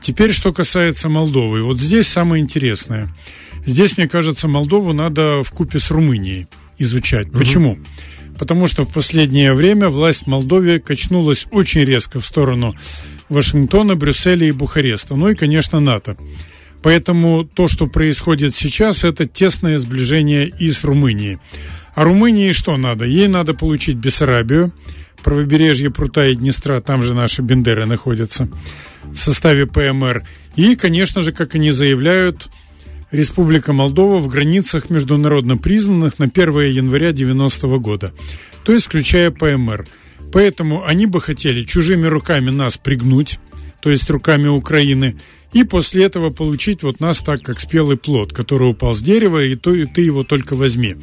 Теперь, 0.00 0.32
что 0.32 0.52
касается 0.52 1.08
Молдовы. 1.08 1.62
Вот 1.62 1.78
здесь 1.78 2.08
самое 2.08 2.42
интересное. 2.42 3.14
Здесь, 3.64 3.96
мне 3.96 4.08
кажется, 4.08 4.48
Молдову 4.48 4.92
надо 4.92 5.42
в 5.42 5.50
купе 5.50 5.78
с 5.78 5.90
Румынией 5.90 6.48
изучать. 6.78 7.28
Угу. 7.28 7.38
Почему? 7.38 7.78
Потому 8.38 8.66
что 8.66 8.84
в 8.84 8.92
последнее 8.92 9.54
время 9.54 9.88
власть 9.88 10.24
в 10.24 10.26
Молдове 10.26 10.80
качнулась 10.80 11.46
очень 11.50 11.84
резко 11.84 12.20
в 12.20 12.26
сторону 12.26 12.74
Вашингтона, 13.28 13.96
Брюсселя 13.96 14.46
и 14.46 14.52
Бухареста. 14.52 15.14
Ну 15.14 15.28
и, 15.28 15.34
конечно, 15.34 15.78
НАТО. 15.78 16.16
Поэтому 16.82 17.44
то, 17.44 17.68
что 17.68 17.86
происходит 17.86 18.56
сейчас, 18.56 19.04
это 19.04 19.26
тесное 19.26 19.78
сближение 19.78 20.48
и 20.48 20.70
с 20.70 20.84
Румынией. 20.84 21.38
А 21.94 22.04
Румынии 22.04 22.52
что 22.52 22.76
надо? 22.76 23.04
Ей 23.04 23.28
надо 23.28 23.52
получить 23.52 23.96
Бессарабию, 23.96 24.72
правобережье 25.22 25.90
Прута 25.90 26.26
и 26.26 26.34
Днестра, 26.34 26.80
там 26.80 27.02
же 27.02 27.14
наши 27.14 27.42
Бендеры 27.42 27.86
находятся, 27.86 28.48
в 29.04 29.16
составе 29.16 29.66
ПМР. 29.66 30.24
И, 30.56 30.76
конечно 30.76 31.20
же, 31.20 31.32
как 31.32 31.54
они 31.54 31.70
заявляют, 31.70 32.48
Республика 33.10 33.72
Молдова 33.72 34.18
в 34.18 34.28
границах 34.28 34.88
международно 34.88 35.56
признанных 35.56 36.20
на 36.20 36.26
1 36.26 36.60
января 36.60 37.12
90 37.12 37.66
года, 37.78 38.12
то 38.62 38.72
есть 38.72 38.86
включая 38.86 39.32
ПМР. 39.32 39.86
Поэтому 40.32 40.84
они 40.84 41.06
бы 41.06 41.20
хотели 41.20 41.64
чужими 41.64 42.06
руками 42.06 42.50
нас 42.50 42.78
пригнуть, 42.78 43.40
то 43.82 43.90
есть 43.90 44.08
руками 44.10 44.46
Украины, 44.46 45.16
и 45.52 45.64
после 45.64 46.04
этого 46.04 46.30
получить 46.30 46.82
вот 46.82 47.00
нас 47.00 47.18
так, 47.18 47.42
как 47.42 47.60
спелый 47.60 47.96
плод, 47.96 48.32
который 48.32 48.70
упал 48.70 48.94
с 48.94 49.02
дерева, 49.02 49.42
и, 49.42 49.56
то, 49.56 49.74
и 49.74 49.84
ты 49.84 50.02
его 50.02 50.24
только 50.24 50.54
возьми. 50.54 50.96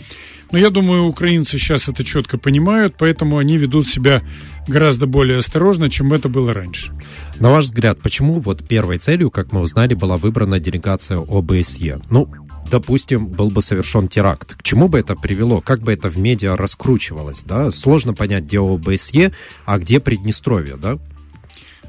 Но 0.52 0.58
я 0.58 0.70
думаю, 0.70 1.04
украинцы 1.04 1.58
сейчас 1.58 1.90
это 1.90 2.06
четко 2.06 2.38
понимают, 2.38 2.96
поэтому 2.98 3.38
они 3.38 3.58
ведут 3.58 3.88
себя 3.88 4.24
гораздо 4.68 5.06
более 5.06 5.40
осторожно, 5.40 5.90
чем 5.90 6.14
это 6.14 6.30
было 6.30 6.54
раньше. 6.54 6.94
На 7.40 7.50
ваш 7.50 7.66
взгляд, 7.66 8.00
почему 8.02 8.40
вот 8.40 8.66
первой 8.66 8.98
целью, 8.98 9.30
как 9.30 9.52
мы 9.52 9.62
узнали, 9.62 9.94
была 9.94 10.18
выбрана 10.18 10.60
делегация 10.60 11.18
ОБСЕ? 11.18 12.00
Ну, 12.10 12.30
допустим, 12.72 13.28
был 13.28 13.52
бы 13.52 13.62
совершен 13.62 14.08
теракт. 14.08 14.56
К 14.56 14.64
чему 14.64 14.88
бы 14.88 15.00
это 15.00 15.16
привело? 15.18 15.60
Как 15.60 15.82
бы 15.82 15.92
это 15.92 16.10
в 16.10 16.18
медиа 16.18 16.56
раскручивалось? 16.56 17.44
Да? 17.44 17.70
Сложно 17.72 18.14
понять, 18.14 18.46
где 18.46 18.60
ОБСЕ, 18.60 19.34
а 19.66 19.78
где 19.80 20.00
Приднестровье, 20.00 20.78
да? 20.78 20.98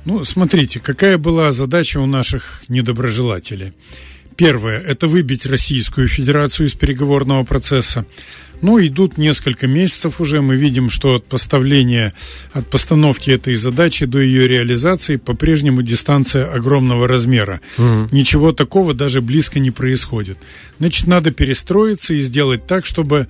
Ну, 0.09 0.25
смотрите, 0.25 0.81
какая 0.81 1.19
была 1.19 1.53
задача 1.53 2.01
у 2.01 2.07
наших 2.07 2.63
недоброжелателей. 2.69 3.75
Первое– 4.37 4.81
это 4.89 5.07
выбить 5.07 5.45
Российскую 5.45 6.09
Федерацию 6.09 6.69
из 6.69 6.73
переговорного 6.73 7.45
процесса. 7.45 8.07
Ну, 8.63 8.81
идут 8.81 9.19
несколько 9.19 9.67
месяцев 9.67 10.19
уже, 10.19 10.41
мы 10.41 10.57
видим, 10.57 10.89
что 10.89 11.17
от 11.17 11.27
поставления, 11.27 12.15
от 12.55 12.71
постановки 12.71 13.31
этой 13.31 13.55
задачи 13.55 14.07
до 14.07 14.19
ее 14.19 14.49
реализации 14.49 15.17
по-прежнему 15.17 15.83
дистанция 15.83 16.51
огромного 16.51 17.07
размера. 17.07 17.61
Угу. 17.77 18.09
Ничего 18.11 18.53
такого 18.53 18.95
даже 18.95 19.21
близко 19.21 19.59
не 19.59 19.71
происходит. 19.71 20.39
Значит, 20.79 21.07
надо 21.07 21.33
перестроиться 21.33 22.15
и 22.15 22.21
сделать 22.21 22.67
так, 22.67 22.87
чтобы 22.87 23.29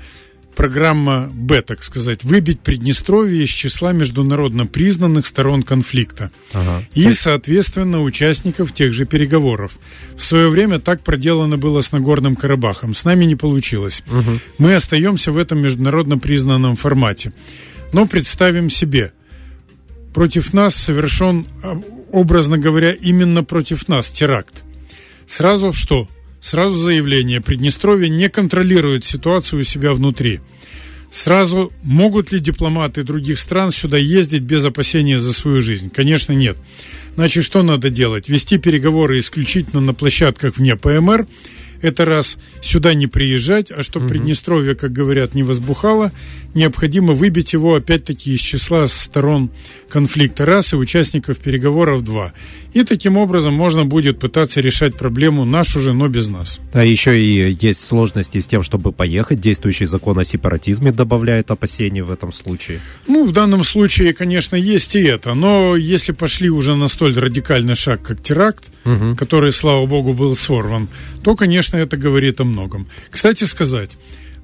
программа 0.59 1.31
Б, 1.33 1.62
так 1.62 1.85
сказать, 1.85 2.25
выбить 2.25 2.59
Приднестровье 2.59 3.45
из 3.45 3.49
числа 3.49 3.93
международно 3.93 4.67
признанных 4.67 5.25
сторон 5.25 5.62
конфликта 5.62 6.33
ага. 6.53 6.83
и, 6.95 7.12
соответственно, 7.12 8.03
участников 8.03 8.73
тех 8.73 8.93
же 8.93 9.07
переговоров. 9.07 9.79
В 10.17 10.25
свое 10.25 10.49
время 10.49 10.81
так 10.81 11.03
проделано 11.03 11.59
было 11.59 11.81
с 11.81 11.93
Нагорным 11.93 12.35
Карабахом. 12.35 12.93
С 12.93 13.05
нами 13.05 13.25
не 13.25 13.37
получилось. 13.37 14.03
Угу. 14.09 14.41
Мы 14.59 14.75
остаемся 14.75 15.31
в 15.31 15.38
этом 15.38 15.61
международно 15.61 16.19
признанном 16.19 16.75
формате. 16.75 17.33
Но 17.93 18.09
представим 18.09 18.69
себе, 18.69 19.12
против 20.12 20.53
нас 20.53 20.75
совершен, 20.75 21.47
а, 21.62 21.81
образно 22.11 22.59
говоря, 22.59 22.91
именно 22.91 23.45
против 23.45 23.87
нас 23.87 24.09
теракт. 24.11 24.65
Сразу 25.25 25.73
что? 25.73 26.09
Сразу 26.40 26.78
заявление, 26.78 27.40
Приднестровье 27.40 28.09
не 28.09 28.28
контролирует 28.28 29.04
ситуацию 29.04 29.61
у 29.61 29.62
себя 29.64 29.92
внутри. 29.92 30.40
Сразу 31.11 31.73
могут 31.83 32.33
ли 32.33 32.38
дипломаты 32.38 33.02
других 33.02 33.38
стран 33.38 33.71
сюда 33.71 33.97
ездить 33.97 34.42
без 34.42 34.64
опасения 34.64 35.18
за 35.18 35.33
свою 35.33 35.62
жизнь? 35.62 35.90
Конечно, 35.90 36.33
нет. 36.33 36.57
Значит, 37.14 37.45
что 37.45 37.62
надо 37.62 37.90
делать? 37.90 38.28
Вести 38.28 38.59
переговоры 38.59 39.18
исключительно 39.18 39.80
на 39.80 39.95
площадках 39.95 40.57
вне 40.57 40.76
ПМР– 40.76 41.26
это 41.82 42.04
раз 42.04 42.37
сюда 42.61 42.94
не 42.94 43.06
приезжать, 43.06 43.70
а 43.70 43.82
чтобы 43.82 44.06
угу. 44.06 44.14
Приднестровье, 44.14 44.75
как 44.75 44.92
говорят, 44.92 45.35
не 45.35 45.42
возбухало, 45.42 46.12
необходимо 46.54 47.12
выбить 47.12 47.52
его 47.52 47.75
опять-таки 47.75 48.35
из 48.35 48.40
числа 48.40 48.87
сторон 48.87 49.50
конфликта 49.88 50.44
раз 50.44 50.73
и 50.73 50.76
участников 50.76 51.38
переговоров 51.38 52.02
два. 52.02 52.32
И 52.75 52.85
таким 52.85 53.16
образом 53.16 53.54
можно 53.54 53.85
будет 53.85 54.18
пытаться 54.18 54.61
решать 54.61 54.94
проблему 54.97 55.44
нашу 55.44 55.80
же, 55.80 55.92
но 55.92 56.08
без 56.08 56.28
нас. 56.28 56.61
А 56.73 56.85
еще 56.85 57.18
и 57.20 57.56
есть 57.61 57.85
сложности 57.85 58.40
с 58.40 58.47
тем, 58.47 58.62
чтобы 58.62 58.92
поехать. 58.92 59.40
Действующий 59.40 59.87
закон 59.87 60.18
о 60.18 60.25
сепаратизме 60.25 60.92
добавляет 60.92 61.50
опасений 61.50 62.02
в 62.02 62.11
этом 62.11 62.32
случае. 62.32 62.80
Ну, 63.06 63.26
в 63.26 63.32
данном 63.32 63.64
случае, 63.64 64.12
конечно, 64.12 64.56
есть 64.56 64.94
и 64.97 65.00
это. 65.00 65.35
Но 65.35 65.76
если 65.76 66.12
пошли 66.12 66.50
уже 66.50 66.76
на 66.76 66.88
столь 66.88 67.18
радикальный 67.18 67.75
шаг, 67.75 68.02
как 68.02 68.23
теракт, 68.23 68.64
угу. 68.85 69.16
который, 69.16 69.52
слава 69.52 69.87
богу, 69.87 70.12
был 70.12 70.35
сорван, 70.35 70.88
то, 71.23 71.37
конечно, 71.37 71.67
это 71.76 71.96
говорит 71.96 72.40
о 72.40 72.44
многом. 72.44 72.88
Кстати 73.10 73.44
сказать, 73.44 73.90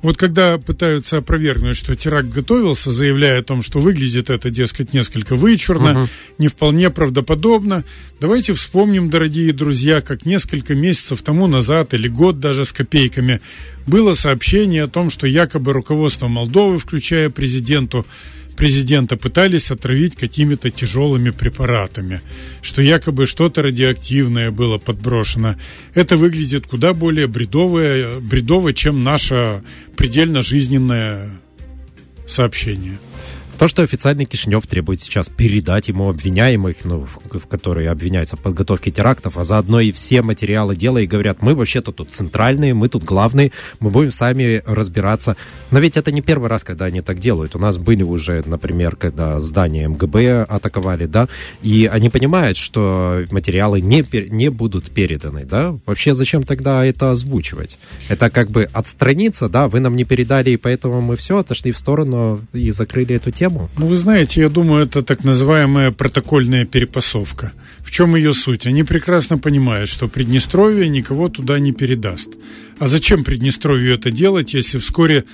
вот 0.05 0.19
когда 0.19 0.59
пытаются 0.59 1.17
опровергнуть, 1.17 1.79
что 1.79 1.97
теракт 1.97 2.29
готовился, 2.29 2.93
заявляя 2.93 3.41
о 3.41 3.43
том, 3.43 3.63
что 3.63 3.81
выглядит 3.81 4.29
это, 4.29 4.51
дескать, 4.51 4.93
несколько 4.93 5.35
вычурно, 5.35 5.93
угу. 5.93 6.09
не 6.37 6.49
вполне 6.49 6.91
правдоподобно, 6.91 7.85
давайте 8.21 8.53
вспомним, 8.53 9.09
дорогие 9.09 9.55
друзья, 9.55 10.03
как 10.03 10.27
несколько 10.27 10.75
месяцев 10.75 11.23
тому 11.23 11.47
назад 11.47 11.95
или 11.95 12.07
год 12.07 12.39
даже 12.39 12.67
с 12.67 12.73
копейками 12.73 13.41
было 13.87 14.13
сообщение 14.13 14.83
о 14.83 14.89
том, 14.89 15.09
что 15.09 15.27
якобы 15.27 15.73
руководство 15.73 16.29
Молдовы, 16.29 16.79
включая 16.79 17.31
президенту, 17.31 18.05
президента 18.57 19.17
пытались 19.17 19.71
отравить 19.71 20.17
какими-то 20.17 20.71
тяжелыми 20.71 21.31
препаратами, 21.31 22.21
что 22.63 22.83
якобы 22.83 23.27
что-то 23.27 23.63
радиоактивное 23.63 24.51
было 24.51 24.79
подброшено. 24.79 25.57
Это 25.95 26.17
выглядит 26.17 26.67
куда 26.67 26.95
более 26.95 27.27
бредовое, 27.27 28.21
бредово, 28.21 28.73
чем 28.73 29.03
наше 29.05 29.63
предельно 29.97 30.43
жизненное 30.43 31.41
сообщение. 32.27 32.99
То, 33.57 33.69
что 33.69 33.83
официальный 33.83 34.25
Кишинев 34.25 34.67
требует 34.67 35.01
сейчас 35.01 35.29
передать 35.29 35.87
ему 35.87 36.11
обвиняемых, 36.11 36.85
ну, 36.85 37.07
в, 37.07 37.47
которые 37.47 37.89
обвиняются 37.89 38.37
в 38.37 38.41
подготовке 38.41 38.91
терактов, 38.91 39.37
а 39.37 39.45
заодно 39.45 39.79
и 39.79 39.93
все 39.93 40.23
материалы 40.23 40.75
дела, 40.75 40.99
и 40.99 41.07
говорят, 41.07 41.41
мы 41.41 41.55
вообще-то 41.55 41.93
тут 41.93 42.13
центральные, 42.13 42.75
мы 42.75 42.89
тут 42.89 43.05
главные, 43.05 43.53
мы 43.79 43.91
будем 43.91 44.11
сами 44.11 44.61
разбираться. 44.67 45.37
Но 45.71 45.79
ведь 45.79 45.97
это 45.97 46.11
не 46.11 46.21
первый 46.21 46.49
раз, 46.49 46.65
когда 46.65 46.87
они 46.87 47.01
так 47.01 47.21
делают. 47.21 47.55
У 47.55 47.61
нас 47.61 47.79
были 47.79 48.03
уже, 48.03 48.43
например, 48.45 48.97
когда 48.97 49.39
здание 49.39 49.87
МГБ 49.87 50.47
атаковали, 50.49 51.07
да, 51.07 51.29
и 51.63 51.89
они 51.91 52.11
понимают, 52.11 52.57
что 52.57 53.25
материалы 53.31 53.81
не, 53.81 54.05
не 54.31 54.49
будут 54.49 54.91
переданы, 54.91 55.45
да. 55.45 55.79
Вообще 55.87 56.15
зачем 56.15 56.43
тогда 56.43 56.85
это 56.85 57.13
озвучивать? 57.13 57.79
Это 58.09 58.31
как 58.31 58.51
бы 58.51 58.69
отстраниться, 58.73 59.49
да, 59.49 59.69
вы 59.69 59.79
нам 59.79 59.95
не 59.95 60.03
передали, 60.03 60.51
и 60.51 60.57
поэтому 60.57 61.01
мы 61.01 61.15
все 61.15 61.39
отошли 61.39 61.71
в 61.71 61.79
сторону 61.79 62.45
и 62.53 62.73
закрыли 62.73 63.15
эту 63.15 63.31
тему 63.31 63.44
тему? 63.45 63.69
Ну, 63.79 63.87
вы 63.87 63.97
знаете, 63.97 64.41
я 64.41 64.49
думаю, 64.49 64.87
это 64.87 65.03
так 65.03 65.25
называемая 65.25 65.91
протокольная 65.91 66.65
перепасовка. 66.65 67.53
В 67.85 67.91
чем 67.91 68.17
ее 68.17 68.33
суть? 68.33 68.67
Они 68.67 68.85
прекрасно 68.85 69.39
понимают, 69.39 69.89
что 69.89 70.09
Приднестровье 70.09 70.89
никого 70.89 71.29
туда 71.29 71.59
не 71.59 71.73
передаст. 71.73 72.31
А 72.79 72.89
зачем 72.89 73.25
Приднестровью 73.25 73.95
это 73.95 74.11
делать, 74.11 74.55
если 74.55 74.79
вскоре 74.79 75.25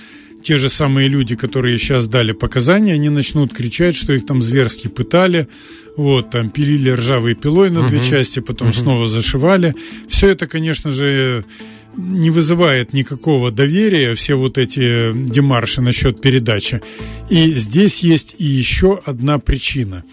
те 0.43 0.57
же 0.57 0.69
самые 0.69 1.07
люди, 1.07 1.35
которые 1.35 1.77
сейчас 1.77 2.07
дали 2.07 2.33
показания, 2.33 2.95
они 2.95 3.09
начнут 3.09 3.53
кричать, 3.53 3.95
что 3.95 4.13
их 4.13 4.25
там 4.25 4.41
зверски 4.41 4.89
пытали, 4.89 5.47
вот, 5.97 6.31
там 6.31 6.49
пилили 6.49 6.89
ржавой 6.89 7.35
пилой 7.35 7.69
на 7.69 7.87
две 7.87 7.99
uh-huh. 7.99 8.09
части, 8.09 8.41
потом 8.41 8.69
uh-huh. 8.69 8.81
снова 8.81 9.07
зашивали. 9.07 9.73
Все 10.09 10.27
это, 10.27 10.47
конечно 10.47 10.91
же, 10.91 11.45
не 11.95 12.29
вызывает 12.29 12.93
никакого 12.93 13.51
доверия, 13.51 14.13
все 14.13 14.35
вот 14.35 14.57
эти 14.57 15.13
демарши 15.13 15.81
насчет 15.81 16.21
передачи. 16.21 16.81
И 17.29 17.51
здесь 17.51 17.99
есть 17.99 18.35
и 18.37 18.45
еще 18.45 18.99
одна 19.05 19.39
причина. 19.39 20.03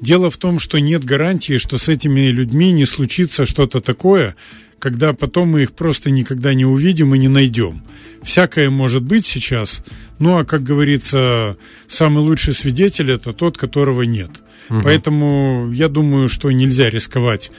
Дело 0.00 0.30
в 0.30 0.36
том, 0.36 0.58
что 0.58 0.78
нет 0.78 1.04
гарантии, 1.04 1.58
что 1.58 1.78
с 1.78 1.88
этими 1.88 2.28
людьми 2.28 2.72
не 2.72 2.84
случится 2.84 3.46
что-то 3.46 3.80
такое, 3.80 4.36
когда 4.78 5.14
потом 5.14 5.48
мы 5.48 5.62
их 5.62 5.72
просто 5.72 6.10
никогда 6.10 6.52
не 6.52 6.66
увидим 6.66 7.14
и 7.14 7.18
не 7.18 7.28
найдем. 7.28 7.82
Всякое 8.22 8.70
может 8.70 9.02
быть 9.02 9.24
сейчас, 9.24 9.82
ну 10.18 10.38
а, 10.38 10.44
как 10.44 10.62
говорится, 10.62 11.56
самый 11.86 12.22
лучший 12.22 12.52
свидетель 12.52 13.10
это 13.10 13.32
тот, 13.32 13.56
которого 13.56 14.02
нет. 14.02 14.30
Угу. 14.68 14.80
Поэтому 14.82 15.70
я 15.72 15.88
думаю, 15.88 16.28
что 16.28 16.50
нельзя 16.50 16.90
рисковать 16.90 17.50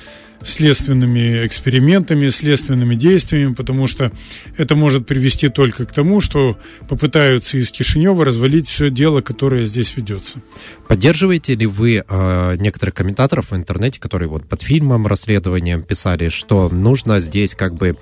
следственными 0.46 1.46
экспериментами, 1.46 2.30
следственными 2.30 2.96
действиями, 2.96 3.54
потому 3.54 3.88
что 3.88 4.12
это 4.58 4.76
может 4.76 5.06
привести 5.06 5.50
только 5.50 5.86
к 5.86 5.92
тому, 5.92 6.22
что 6.22 6.58
попытаются 6.88 7.58
из 7.58 7.72
Кишинева 7.72 8.24
развалить 8.24 8.68
все 8.68 8.90
дело, 8.90 9.22
которое 9.22 9.66
здесь 9.66 9.96
ведется. 9.98 10.42
Поддерживаете 10.88 11.56
ли 11.56 11.66
вы 11.66 12.04
э, 12.08 12.56
некоторых 12.58 12.94
комментаторов 12.94 13.52
в 13.52 13.56
интернете, 13.56 14.00
которые 14.00 14.30
вот 14.30 14.48
под 14.48 14.62
фильмом, 14.62 15.08
расследованием 15.08 15.82
писали, 15.84 16.30
что 16.30 16.70
нужно 16.70 17.20
здесь 17.20 17.56
как 17.56 17.76
бы 17.76 17.98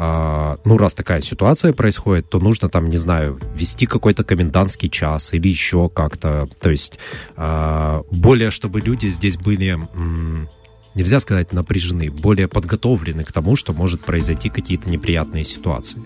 а, 0.00 0.58
ну, 0.64 0.78
раз 0.78 0.94
такая 0.94 1.20
ситуация 1.20 1.72
происходит, 1.72 2.30
то 2.30 2.38
нужно 2.38 2.68
там, 2.68 2.88
не 2.88 2.98
знаю, 2.98 3.40
вести 3.56 3.84
какой-то 3.84 4.22
комендантский 4.22 4.88
час 4.88 5.34
или 5.34 5.48
еще 5.48 5.88
как-то. 5.88 6.48
То 6.60 6.70
есть 6.70 7.00
а, 7.36 8.02
более, 8.08 8.52
чтобы 8.52 8.80
люди 8.80 9.08
здесь 9.08 9.36
были 9.36 9.76
нельзя 10.98 11.20
сказать 11.20 11.52
напряжены, 11.52 12.10
более 12.10 12.48
подготовлены 12.48 13.24
к 13.24 13.32
тому, 13.32 13.56
что 13.56 13.72
может 13.72 14.00
произойти 14.00 14.48
какие-то 14.48 14.90
неприятные 14.90 15.44
ситуации. 15.44 16.02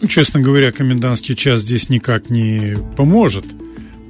Ну, 0.00 0.08
честно 0.08 0.40
говоря, 0.40 0.72
комендантский 0.72 1.34
час 1.34 1.60
здесь 1.60 1.88
никак 1.88 2.30
не 2.30 2.76
поможет, 2.96 3.44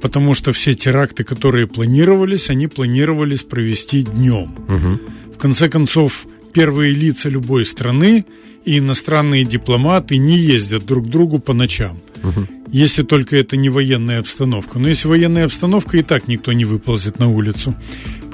потому 0.01 0.33
что 0.33 0.51
все 0.51 0.75
теракты, 0.75 1.23
которые 1.23 1.67
планировались, 1.67 2.49
они 2.49 2.67
планировались 2.67 3.43
провести 3.43 4.03
днем. 4.03 4.55
Угу. 4.67 5.33
В 5.35 5.37
конце 5.37 5.69
концов, 5.69 6.27
первые 6.53 6.91
лица 6.91 7.29
любой 7.29 7.65
страны 7.65 8.25
и 8.65 8.77
иностранные 8.77 9.43
дипломаты 9.43 10.17
не 10.17 10.37
ездят 10.37 10.85
друг 10.85 11.07
к 11.07 11.09
другу 11.09 11.39
по 11.39 11.53
ночам. 11.53 11.97
Угу. 12.23 12.47
Если 12.71 13.03
только 13.03 13.37
это 13.37 13.57
не 13.57 13.69
военная 13.69 14.19
обстановка. 14.19 14.79
Но 14.79 14.89
если 14.89 15.07
военная 15.07 15.45
обстановка, 15.45 15.97
и 15.97 16.03
так 16.03 16.27
никто 16.27 16.51
не 16.53 16.65
выползет 16.65 17.19
на 17.19 17.29
улицу. 17.29 17.75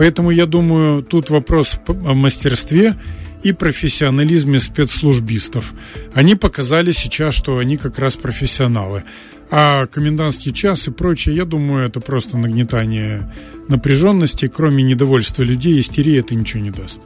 Поэтому 0.01 0.31
я 0.31 0.47
думаю, 0.47 1.03
тут 1.03 1.29
вопрос 1.29 1.79
о 1.85 2.15
мастерстве 2.15 2.95
и 3.43 3.53
профессионализме 3.53 4.59
спецслужбистов. 4.59 5.75
Они 6.15 6.33
показали 6.33 6.91
сейчас, 6.91 7.35
что 7.35 7.59
они 7.59 7.77
как 7.77 7.99
раз 7.99 8.15
профессионалы. 8.15 9.03
А 9.51 9.85
комендантский 9.85 10.53
час 10.53 10.87
и 10.87 10.91
прочее, 10.91 11.35
я 11.35 11.45
думаю, 11.45 11.85
это 11.85 11.99
просто 11.99 12.39
нагнетание 12.39 13.31
напряженности. 13.67 14.47
Кроме 14.47 14.81
недовольства 14.81 15.43
людей, 15.43 15.79
истерии 15.79 16.17
это 16.17 16.33
ничего 16.33 16.63
не 16.63 16.71
даст. 16.71 17.03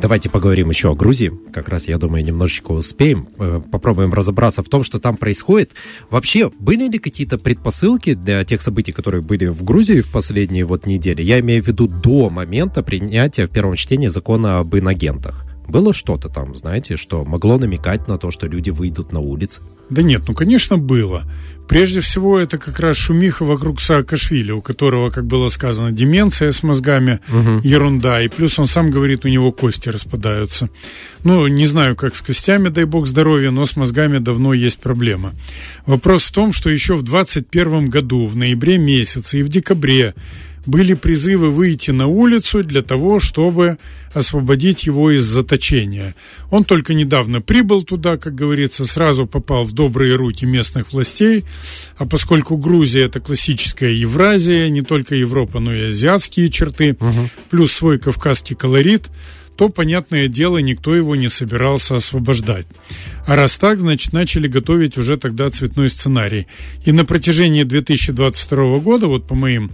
Давайте 0.00 0.30
поговорим 0.30 0.70
еще 0.70 0.92
о 0.92 0.94
Грузии. 0.94 1.32
Как 1.52 1.68
раз, 1.68 1.88
я 1.88 1.98
думаю, 1.98 2.24
немножечко 2.24 2.70
успеем. 2.70 3.28
Э, 3.38 3.60
попробуем 3.70 4.14
разобраться 4.14 4.62
в 4.62 4.68
том, 4.68 4.84
что 4.84 5.00
там 5.00 5.16
происходит. 5.16 5.72
Вообще, 6.08 6.50
были 6.50 6.88
ли 6.88 6.98
какие-то 7.00 7.36
предпосылки 7.36 8.14
для 8.14 8.44
тех 8.44 8.62
событий, 8.62 8.92
которые 8.92 9.22
были 9.22 9.46
в 9.46 9.64
Грузии 9.64 10.00
в 10.00 10.12
последние 10.12 10.64
вот 10.64 10.86
недели? 10.86 11.22
Я 11.22 11.40
имею 11.40 11.64
в 11.64 11.66
виду 11.66 11.88
до 11.88 12.30
момента 12.30 12.84
принятия 12.84 13.46
в 13.46 13.50
первом 13.50 13.74
чтении 13.74 14.06
закона 14.06 14.60
об 14.60 14.76
инагентах. 14.76 15.47
Было 15.68 15.92
что-то 15.92 16.28
там, 16.28 16.56
знаете, 16.56 16.96
что 16.96 17.24
могло 17.24 17.58
намекать 17.58 18.08
на 18.08 18.16
то, 18.16 18.30
что 18.30 18.46
люди 18.46 18.70
выйдут 18.70 19.12
на 19.12 19.20
улицы? 19.20 19.62
Да 19.90 20.02
нет, 20.02 20.22
ну, 20.26 20.34
конечно, 20.34 20.76
было. 20.76 21.24
Прежде 21.66 22.00
всего, 22.00 22.38
это 22.38 22.56
как 22.56 22.80
раз 22.80 22.96
шумиха 22.96 23.44
вокруг 23.44 23.80
Саакашвили, 23.82 24.50
у 24.52 24.62
которого, 24.62 25.10
как 25.10 25.26
было 25.26 25.48
сказано, 25.48 25.92
деменция 25.92 26.52
с 26.52 26.62
мозгами, 26.62 27.20
угу. 27.28 27.60
ерунда. 27.62 28.22
И 28.22 28.28
плюс 28.28 28.58
он 28.58 28.66
сам 28.66 28.90
говорит, 28.90 29.26
у 29.26 29.28
него 29.28 29.52
кости 29.52 29.90
распадаются. 29.90 30.70
Ну, 31.24 31.46
не 31.46 31.66
знаю, 31.66 31.96
как 31.96 32.14
с 32.14 32.22
костями, 32.22 32.68
дай 32.68 32.84
бог 32.84 33.06
здоровья, 33.06 33.50
но 33.50 33.66
с 33.66 33.76
мозгами 33.76 34.18
давно 34.18 34.54
есть 34.54 34.80
проблема. 34.80 35.34
Вопрос 35.84 36.22
в 36.22 36.32
том, 36.32 36.54
что 36.54 36.70
еще 36.70 36.94
в 36.94 37.02
2021 37.02 37.90
году, 37.90 38.26
в 38.26 38.36
ноябре 38.36 38.78
месяце 38.78 39.40
и 39.40 39.42
в 39.42 39.50
декабре 39.50 40.14
были 40.68 40.92
призывы 40.92 41.50
выйти 41.50 41.92
на 41.92 42.08
улицу 42.08 42.62
для 42.62 42.82
того, 42.82 43.20
чтобы 43.20 43.78
освободить 44.12 44.84
его 44.84 45.10
из 45.10 45.24
заточения. 45.24 46.14
Он 46.50 46.64
только 46.64 46.92
недавно 46.92 47.40
прибыл 47.40 47.84
туда, 47.84 48.18
как 48.18 48.34
говорится, 48.34 48.84
сразу 48.84 49.26
попал 49.26 49.64
в 49.64 49.72
добрые 49.72 50.14
руки 50.14 50.44
местных 50.44 50.92
властей, 50.92 51.44
а 51.96 52.04
поскольку 52.04 52.58
Грузия 52.58 53.04
это 53.04 53.18
классическая 53.18 53.92
Евразия, 53.92 54.68
не 54.68 54.82
только 54.82 55.14
Европа, 55.14 55.58
но 55.58 55.74
и 55.74 55.86
азиатские 55.86 56.50
черты, 56.50 56.96
угу. 57.00 57.30
плюс 57.48 57.72
свой 57.72 57.98
кавказский 57.98 58.54
колорит, 58.54 59.08
то, 59.58 59.68
понятное 59.68 60.28
дело, 60.28 60.58
никто 60.58 60.94
его 60.94 61.16
не 61.16 61.28
собирался 61.28 61.96
освобождать. 61.96 62.66
А 63.26 63.34
раз 63.34 63.56
так, 63.56 63.80
значит, 63.80 64.12
начали 64.12 64.46
готовить 64.46 64.96
уже 64.96 65.16
тогда 65.16 65.50
цветной 65.50 65.90
сценарий. 65.90 66.46
И 66.84 66.92
на 66.92 67.04
протяжении 67.04 67.64
2022 67.64 68.78
года, 68.78 69.08
вот 69.08 69.26
по 69.26 69.34
моим 69.34 69.72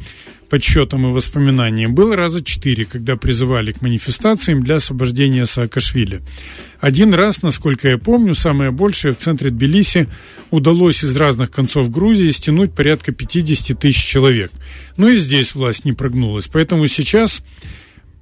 подсчетам 0.48 1.06
и 1.06 1.12
воспоминаниям, 1.12 1.94
было 1.94 2.16
раза 2.16 2.42
четыре, 2.42 2.86
когда 2.86 3.16
призывали 3.16 3.72
к 3.72 3.82
манифестациям 3.82 4.64
для 4.64 4.76
освобождения 4.76 5.44
Саакашвили. 5.44 6.22
Один 6.80 7.12
раз, 7.12 7.42
насколько 7.42 7.86
я 7.86 7.98
помню, 7.98 8.34
самое 8.34 8.70
большее 8.70 9.12
в 9.12 9.18
центре 9.18 9.50
Тбилиси 9.50 10.08
удалось 10.50 11.04
из 11.04 11.14
разных 11.14 11.50
концов 11.50 11.90
Грузии 11.90 12.30
стянуть 12.30 12.72
порядка 12.72 13.12
50 13.12 13.78
тысяч 13.78 14.02
человек. 14.02 14.50
Но 14.96 15.10
и 15.10 15.18
здесь 15.18 15.54
власть 15.54 15.84
не 15.84 15.92
прогнулась. 15.92 16.48
Поэтому 16.50 16.86
сейчас 16.86 17.42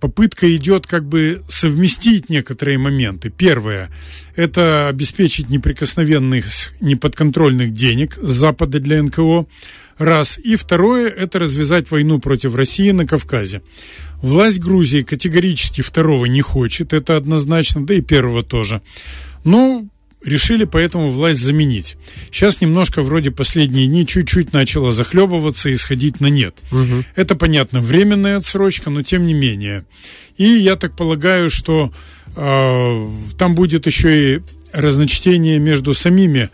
попытка 0.02 0.52
идет 0.56 0.88
как 0.88 1.08
бы 1.08 1.44
совместить 1.46 2.28
некоторые 2.28 2.76
моменты. 2.76 3.30
Первое– 3.30 3.88
это 4.34 4.88
обеспечить 4.88 5.48
неприкосновенных, 5.48 6.44
неподконтрольных 6.80 7.72
денег 7.72 8.18
с 8.20 8.30
Запада 8.30 8.80
для 8.80 9.00
НКО– 9.00 9.46
Раз. 9.98 10.38
И 10.38 10.56
второе– 10.56 11.08
это 11.16 11.38
развязать 11.38 11.90
войну 11.90 12.18
против 12.18 12.56
России 12.56 12.90
на 12.90 13.06
Кавказе. 13.06 13.62
Власть 14.20 14.58
Грузии 14.58 15.02
категорически 15.02 15.80
второго 15.82 16.24
не 16.24 16.40
хочет, 16.40 16.92
это 16.92 17.16
однозначно, 17.16 17.86
да 17.86 17.94
и 17.94 18.00
первого 18.00 18.42
тоже. 18.42 18.80
Но 19.44 19.86
решили 20.24 20.64
поэтому 20.64 21.10
власть 21.10 21.40
заменить. 21.40 21.96
Сейчас 22.30 22.60
немножко 22.60 23.02
вроде 23.02 23.30
последние 23.30 23.86
дни 23.86 24.06
чуть-чуть 24.06 24.52
начала 24.52 24.92
захлебываться 24.92 25.68
и 25.68 25.76
сходить 25.76 26.20
на 26.20 26.26
нет. 26.26 26.54
Угу. 26.70 27.04
Это, 27.16 27.34
понятно, 27.34 27.80
временная 27.80 28.36
отсрочка, 28.36 28.90
но 28.90 29.02
тем 29.02 29.26
не 29.26 29.34
менее. 29.34 29.84
И 30.36 30.44
я 30.44 30.76
так 30.76 30.96
полагаю, 30.96 31.50
что 31.50 31.92
э, 32.36 33.08
там 33.38 33.54
будет 33.54 33.86
еще 33.86 34.36
и 34.36 34.42
разночтение 34.72 35.58
между 35.58 35.92
самими 35.94 36.50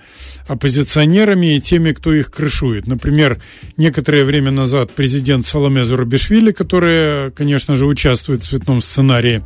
оппозиционерами 0.49 1.57
и 1.57 1.61
теми, 1.61 1.93
кто 1.93 2.13
их 2.13 2.31
крышует. 2.31 2.87
Например, 2.87 3.41
некоторое 3.77 4.25
время 4.25 4.51
назад 4.51 4.91
президент 4.93 5.47
Соломе 5.47 5.85
Зурабишвили, 5.85 6.53
которая, 6.53 7.31
конечно 7.31 7.77
же, 7.77 7.87
участвует 7.87 8.43
в 8.43 8.49
цветном 8.49 8.81
сценарии, 8.81 9.43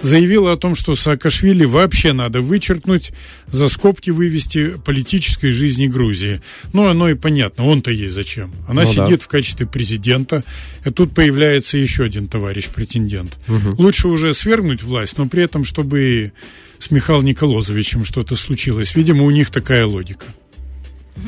заявила 0.00 0.52
о 0.52 0.56
том, 0.56 0.74
что 0.74 0.94
Саакашвили 0.94 1.64
вообще 1.64 2.12
надо 2.12 2.40
вычеркнуть, 2.40 3.12
за 3.48 3.68
скобки 3.68 4.10
вывести 4.10 4.74
политической 4.84 5.50
жизни 5.50 5.86
Грузии. 5.86 6.40
Ну, 6.72 6.86
оно 6.86 7.08
и 7.08 7.14
понятно, 7.14 7.66
он-то 7.66 7.90
ей 7.90 8.08
зачем. 8.08 8.52
Она 8.68 8.82
ну, 8.82 8.88
сидит 8.88 9.18
да. 9.18 9.24
в 9.24 9.28
качестве 9.28 9.66
президента, 9.66 10.44
и 10.84 10.90
тут 10.90 11.14
появляется 11.14 11.78
еще 11.78 12.04
один 12.04 12.28
товарищ-претендент. 12.28 13.38
Угу. 13.48 13.82
Лучше 13.82 14.08
уже 14.08 14.32
свергнуть 14.34 14.82
власть, 14.82 15.18
но 15.18 15.26
при 15.26 15.42
этом, 15.42 15.64
чтобы 15.64 16.32
с 16.78 16.90
Михаилом 16.90 17.24
Николозовичем 17.24 18.04
что-то 18.04 18.36
случилось. 18.36 18.94
Видимо, 18.94 19.24
у 19.24 19.30
них 19.30 19.50
такая 19.50 19.86
логика. 19.86 20.26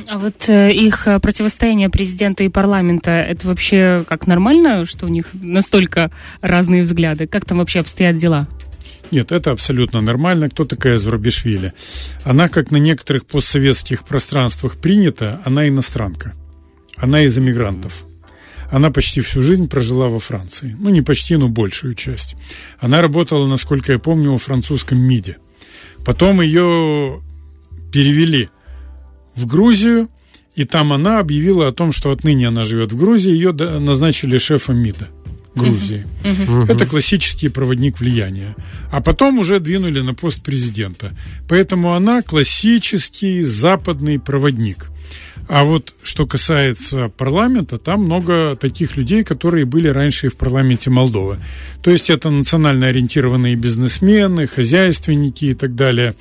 А 0.08 0.18
вот 0.18 0.48
э, 0.48 0.72
их 0.72 1.06
э, 1.06 1.20
противостояние 1.20 1.88
президента 1.88 2.42
и 2.44 2.48
парламента, 2.48 3.12
это 3.12 3.46
вообще 3.46 4.04
как 4.08 4.26
нормально, 4.26 4.84
что 4.84 5.06
у 5.06 5.08
них 5.08 5.28
настолько 5.32 6.10
разные 6.40 6.82
взгляды? 6.82 7.26
Как 7.26 7.44
там 7.44 7.58
вообще 7.58 7.80
обстоят 7.80 8.16
дела? 8.16 8.48
Нет, 9.10 9.30
это 9.32 9.52
абсолютно 9.52 10.00
нормально. 10.00 10.50
Кто 10.50 10.64
такая 10.64 10.98
Зурабишвили? 10.98 11.72
Она, 12.24 12.48
как 12.48 12.70
на 12.70 12.78
некоторых 12.78 13.26
постсоветских 13.26 14.04
пространствах 14.04 14.76
принята, 14.76 15.40
она 15.44 15.68
иностранка. 15.68 16.34
Она 16.96 17.22
из 17.22 17.38
эмигрантов. 17.38 18.04
Она 18.70 18.90
почти 18.90 19.20
всю 19.20 19.42
жизнь 19.42 19.68
прожила 19.68 20.08
во 20.08 20.18
Франции. 20.18 20.76
Ну, 20.78 20.90
не 20.90 21.02
почти, 21.02 21.36
но 21.36 21.48
большую 21.48 21.94
часть. 21.94 22.34
Она 22.80 23.00
работала, 23.00 23.46
насколько 23.46 23.92
я 23.92 23.98
помню, 24.00 24.32
во 24.32 24.38
французском 24.38 24.98
МИДе. 24.98 25.36
Потом 26.04 26.40
ее 26.40 27.22
перевели 27.92 28.48
в 29.36 29.46
Грузию, 29.46 30.08
И 30.56 30.64
там 30.64 30.92
она 30.92 31.20
объявила 31.20 31.68
о 31.68 31.72
том, 31.72 31.92
что 31.92 32.10
отныне 32.10 32.48
она 32.48 32.64
живет 32.64 32.90
в 32.90 32.96
Грузии, 32.96 33.30
ее 33.30 33.52
назначили 33.52 34.38
шефом 34.38 34.78
МИДа. 34.78 35.08
Грузии. 35.54 36.06
Uh-huh. 36.22 36.70
Это 36.70 36.86
классический 36.86 37.48
проводник 37.48 38.00
влияния. 38.00 38.54
А 38.92 39.00
потом 39.00 39.38
уже 39.38 39.58
двинули 39.58 40.02
на 40.02 40.14
пост 40.14 40.42
президента. 40.42 41.12
Поэтому 41.48 41.94
она 41.94 42.22
классический 42.22 43.42
западный 43.42 44.18
проводник. 44.18 44.90
А 45.48 45.64
вот 45.64 45.94
что 46.02 46.26
касается 46.26 47.08
парламента, 47.08 47.78
там 47.78 48.02
много 48.02 48.56
таких 48.56 48.96
людей, 48.96 49.22
которые 49.22 49.64
были 49.64 49.88
раньше 49.88 50.26
и 50.26 50.30
в 50.30 50.36
парламенте 50.36 50.90
Молдовы. 50.90 51.38
То 51.82 51.90
есть 51.90 52.10
это 52.10 52.30
национально 52.30 52.86
ориентированные 52.86 53.54
бизнесмены, 53.54 54.46
хозяйственники 54.46 55.46
и 55.46 55.54
так 55.54 55.76
далее. 55.76 56.14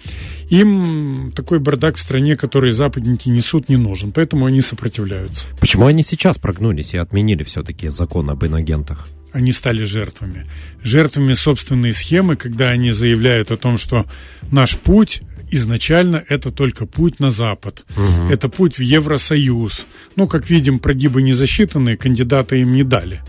Им 0.49 1.31
такой 1.35 1.59
бардак 1.59 1.95
в 1.95 2.01
стране, 2.01 2.35
который 2.35 2.71
западники 2.71 3.29
несут, 3.29 3.67
не 3.67 3.77
нужен. 3.77 4.11
Поэтому 4.11 4.45
они 4.45 4.61
сопротивляются. 4.61 5.45
Почему 5.59 5.87
они 5.87 6.03
сейчас 6.03 6.37
прогнулись 6.37 6.93
и 6.93 6.97
отменили 6.97 7.43
все-таки 7.43 7.87
закон 7.87 8.29
об 8.29 8.45
иногентах? 8.45 9.07
они 9.35 9.51
стали 9.51 9.83
жертвами. 9.83 10.45
Жертвами 10.81 11.33
собственной 11.33 11.93
схемы, 11.93 12.37
когда 12.37 12.69
они 12.69 12.93
заявляют 12.93 13.51
о 13.51 13.57
том, 13.57 13.77
что 13.77 14.05
наш 14.49 14.77
путь 14.77 15.21
изначально 15.55 16.23
это 16.27 16.51
только 16.51 16.85
путь 16.85 17.19
на 17.19 17.29
Запад. 17.29 17.85
Угу. 17.95 18.29
Это 18.29 18.49
путь 18.49 18.77
в 18.77 18.81
Евросоюз. 18.81 19.85
Ну, 20.15 20.27
как 20.27 20.49
видим, 20.49 20.79
прогибы 20.79 21.21
не 21.21 21.33
засчитаны, 21.33 21.97
кандидата 21.97 22.55
им 22.55 22.73
не 22.73 22.83
дали. 22.83 23.21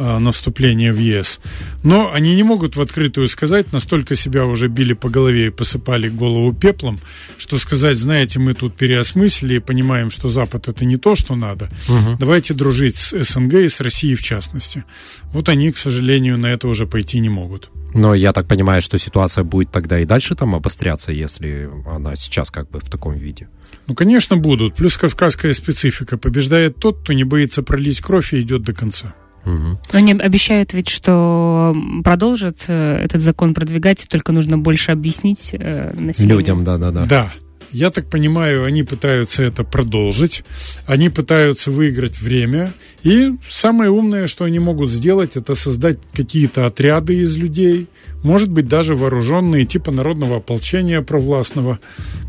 А, 0.00 0.20
на 0.20 0.30
вступление 0.30 0.92
в 0.92 0.98
ЕС. 0.98 1.40
Но 1.82 2.12
они 2.12 2.36
не 2.36 2.44
могут 2.44 2.76
в 2.76 2.80
открытую 2.80 3.26
сказать, 3.26 3.72
настолько 3.72 4.14
себя 4.14 4.44
уже 4.44 4.68
били 4.68 4.92
по 4.92 5.08
голове 5.08 5.46
и 5.46 5.50
посыпали 5.50 6.08
голову 6.08 6.52
пеплом, 6.52 7.00
что 7.36 7.58
сказать, 7.58 7.96
знаете, 7.96 8.38
мы 8.38 8.54
тут 8.54 8.76
переосмыслили 8.76 9.56
и 9.56 9.58
понимаем, 9.58 10.10
что 10.10 10.28
Запад 10.28 10.68
это 10.68 10.84
не 10.84 10.98
то, 10.98 11.16
что 11.16 11.34
надо. 11.34 11.68
Угу. 11.88 12.18
Давайте 12.20 12.54
дружить 12.54 12.94
с 12.94 13.24
СНГ 13.24 13.54
и 13.54 13.68
с 13.68 13.80
Россией 13.80 14.14
в 14.14 14.22
частности. 14.22 14.84
Вот 15.32 15.48
они, 15.48 15.72
к 15.72 15.76
сожалению, 15.76 16.38
на 16.38 16.46
это 16.46 16.68
уже 16.68 16.86
пойти 16.86 17.18
не 17.18 17.28
могут. 17.28 17.72
Но 17.92 18.14
я 18.14 18.32
так 18.32 18.46
понимаю, 18.46 18.82
что 18.82 18.98
ситуация 18.98 19.42
будет 19.42 19.72
тогда 19.72 19.98
и 19.98 20.04
дальше 20.04 20.36
там 20.36 20.54
обостряться, 20.54 21.10
если 21.10 21.68
она 21.86 22.14
сейчас 22.14 22.52
как 22.52 22.70
бы 22.70 22.78
в 22.78 22.88
таком 22.88 23.14
виде. 23.14 23.48
Ну, 23.88 23.96
конечно, 23.96 24.36
будут. 24.36 24.76
Плюс 24.76 24.96
кавказская 24.96 25.54
специфика. 25.54 26.18
Побеждает 26.18 26.76
тот, 26.76 27.00
кто 27.00 27.14
не 27.14 27.24
боится 27.24 27.64
пролить 27.64 28.00
кровь 28.00 28.32
и 28.32 28.40
идет 28.40 28.62
до 28.62 28.72
конца. 28.72 29.16
Угу. 29.44 29.78
Они 29.92 30.12
обещают 30.12 30.72
ведь, 30.72 30.88
что 30.88 31.74
продолжат 32.04 32.64
э, 32.68 32.98
этот 33.04 33.20
закон 33.20 33.54
продвигать, 33.54 34.06
только 34.08 34.32
нужно 34.32 34.58
больше 34.58 34.90
объяснить 34.90 35.50
э, 35.52 35.92
населению. 35.98 36.36
Людям, 36.36 36.64
да-да-да. 36.64 37.06
Да. 37.06 37.30
Я 37.72 37.90
так 37.90 38.08
понимаю, 38.08 38.64
они 38.64 38.82
пытаются 38.82 39.42
это 39.42 39.64
продолжить, 39.64 40.44
они 40.86 41.10
пытаются 41.10 41.70
выиграть 41.70 42.20
время, 42.20 42.72
и 43.02 43.32
самое 43.48 43.90
умное, 43.90 44.26
что 44.26 44.44
они 44.44 44.58
могут 44.58 44.90
сделать, 44.90 45.36
это 45.36 45.54
создать 45.54 45.98
какие-то 46.12 46.66
отряды 46.66 47.16
из 47.16 47.36
людей, 47.36 47.86
может 48.22 48.50
быть, 48.50 48.66
даже 48.66 48.94
вооруженные 48.94 49.64
типа 49.64 49.92
народного 49.92 50.38
ополчения 50.38 51.02
провластного, 51.02 51.78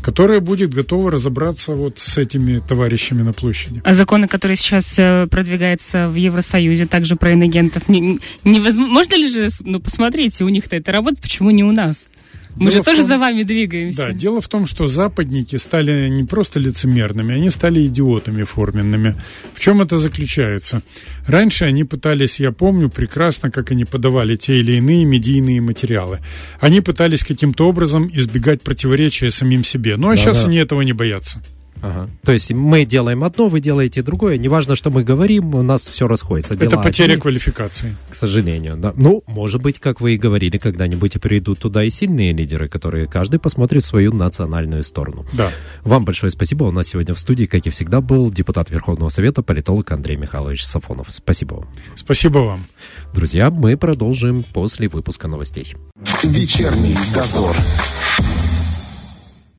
которое 0.02 0.40
будет 0.40 0.72
готово 0.72 1.10
разобраться 1.10 1.72
вот 1.72 1.98
с 1.98 2.18
этими 2.18 2.58
товарищами 2.58 3.22
на 3.22 3.32
площади. 3.32 3.80
А 3.84 3.94
законы, 3.94 4.28
которые 4.28 4.56
сейчас 4.56 4.96
э, 4.98 5.26
продвигаются 5.28 6.08
в 6.08 6.14
Евросоюзе, 6.14 6.86
также 6.86 7.16
про 7.16 7.32
иногентов, 7.32 7.88
не, 7.88 8.20
невозможно, 8.44 8.92
можно 8.92 9.14
ли 9.16 9.28
же, 9.28 9.48
ну, 9.60 9.80
посмотрите, 9.80 10.44
у 10.44 10.48
них-то 10.48 10.76
это 10.76 10.92
работает, 10.92 11.22
почему 11.22 11.50
не 11.50 11.64
у 11.64 11.72
нас? 11.72 12.08
Мы 12.56 12.70
дело 12.70 12.72
же 12.72 12.82
тоже 12.82 12.98
том, 12.98 13.06
за 13.08 13.18
вами 13.18 13.42
двигаемся. 13.42 14.06
Да, 14.06 14.12
дело 14.12 14.40
в 14.40 14.48
том, 14.48 14.66
что 14.66 14.86
западники 14.86 15.56
стали 15.56 16.08
не 16.08 16.24
просто 16.24 16.58
лицемерными, 16.60 17.34
они 17.34 17.50
стали 17.50 17.86
идиотами 17.86 18.42
форменными. 18.42 19.16
В 19.54 19.60
чем 19.60 19.80
это 19.80 19.98
заключается? 19.98 20.82
Раньше 21.26 21.64
они 21.64 21.84
пытались, 21.84 22.40
я 22.40 22.52
помню 22.52 22.90
прекрасно, 22.90 23.50
как 23.50 23.70
они 23.70 23.84
подавали 23.84 24.36
те 24.36 24.60
или 24.60 24.72
иные 24.72 25.04
медийные 25.04 25.60
материалы. 25.60 26.20
Они 26.60 26.80
пытались 26.80 27.24
каким-то 27.24 27.68
образом 27.68 28.10
избегать 28.12 28.62
противоречия 28.62 29.30
самим 29.30 29.64
себе. 29.64 29.96
Ну 29.96 30.08
а 30.08 30.10
да, 30.10 30.16
сейчас 30.16 30.42
да. 30.42 30.48
они 30.48 30.56
этого 30.58 30.82
не 30.82 30.92
боятся. 30.92 31.42
Ага. 31.82 32.10
То 32.24 32.32
есть 32.32 32.52
мы 32.52 32.84
делаем 32.84 33.24
одно, 33.24 33.48
вы 33.48 33.60
делаете 33.60 34.02
другое. 34.02 34.38
Неважно, 34.38 34.76
что 34.76 34.90
мы 34.90 35.04
говорим, 35.04 35.54
у 35.54 35.62
нас 35.62 35.88
все 35.88 36.06
расходится. 36.06 36.54
Дела 36.56 36.68
Это 36.68 36.78
потеря 36.78 37.12
одни, 37.12 37.22
квалификации. 37.22 37.96
К 38.10 38.14
сожалению, 38.14 38.76
да. 38.76 38.92
Ну, 38.96 39.22
может 39.26 39.62
быть, 39.62 39.78
как 39.78 40.00
вы 40.00 40.14
и 40.14 40.18
говорили, 40.18 40.58
когда-нибудь 40.58 41.20
придут 41.20 41.58
туда 41.60 41.84
и 41.84 41.90
сильные 41.90 42.32
лидеры, 42.32 42.68
которые 42.68 43.06
каждый 43.06 43.40
посмотрит 43.40 43.84
свою 43.84 44.12
национальную 44.12 44.84
сторону. 44.84 45.26
Да. 45.32 45.50
Вам 45.82 46.04
большое 46.04 46.30
спасибо. 46.30 46.64
У 46.64 46.70
нас 46.70 46.88
сегодня 46.88 47.14
в 47.14 47.18
студии, 47.18 47.46
как 47.46 47.66
и 47.66 47.70
всегда, 47.70 48.00
был 48.00 48.30
депутат 48.30 48.70
Верховного 48.70 49.08
Совета, 49.08 49.42
политолог 49.42 49.90
Андрей 49.92 50.16
Михайлович 50.16 50.64
Сафонов. 50.64 51.06
Спасибо 51.10 51.54
вам. 51.54 51.68
Спасибо 51.94 52.38
вам. 52.38 52.66
Друзья, 53.14 53.50
мы 53.50 53.76
продолжим 53.76 54.42
после 54.42 54.88
выпуска 54.88 55.28
новостей. 55.28 55.74
Вечерний 56.22 56.96
дозор. 57.14 57.56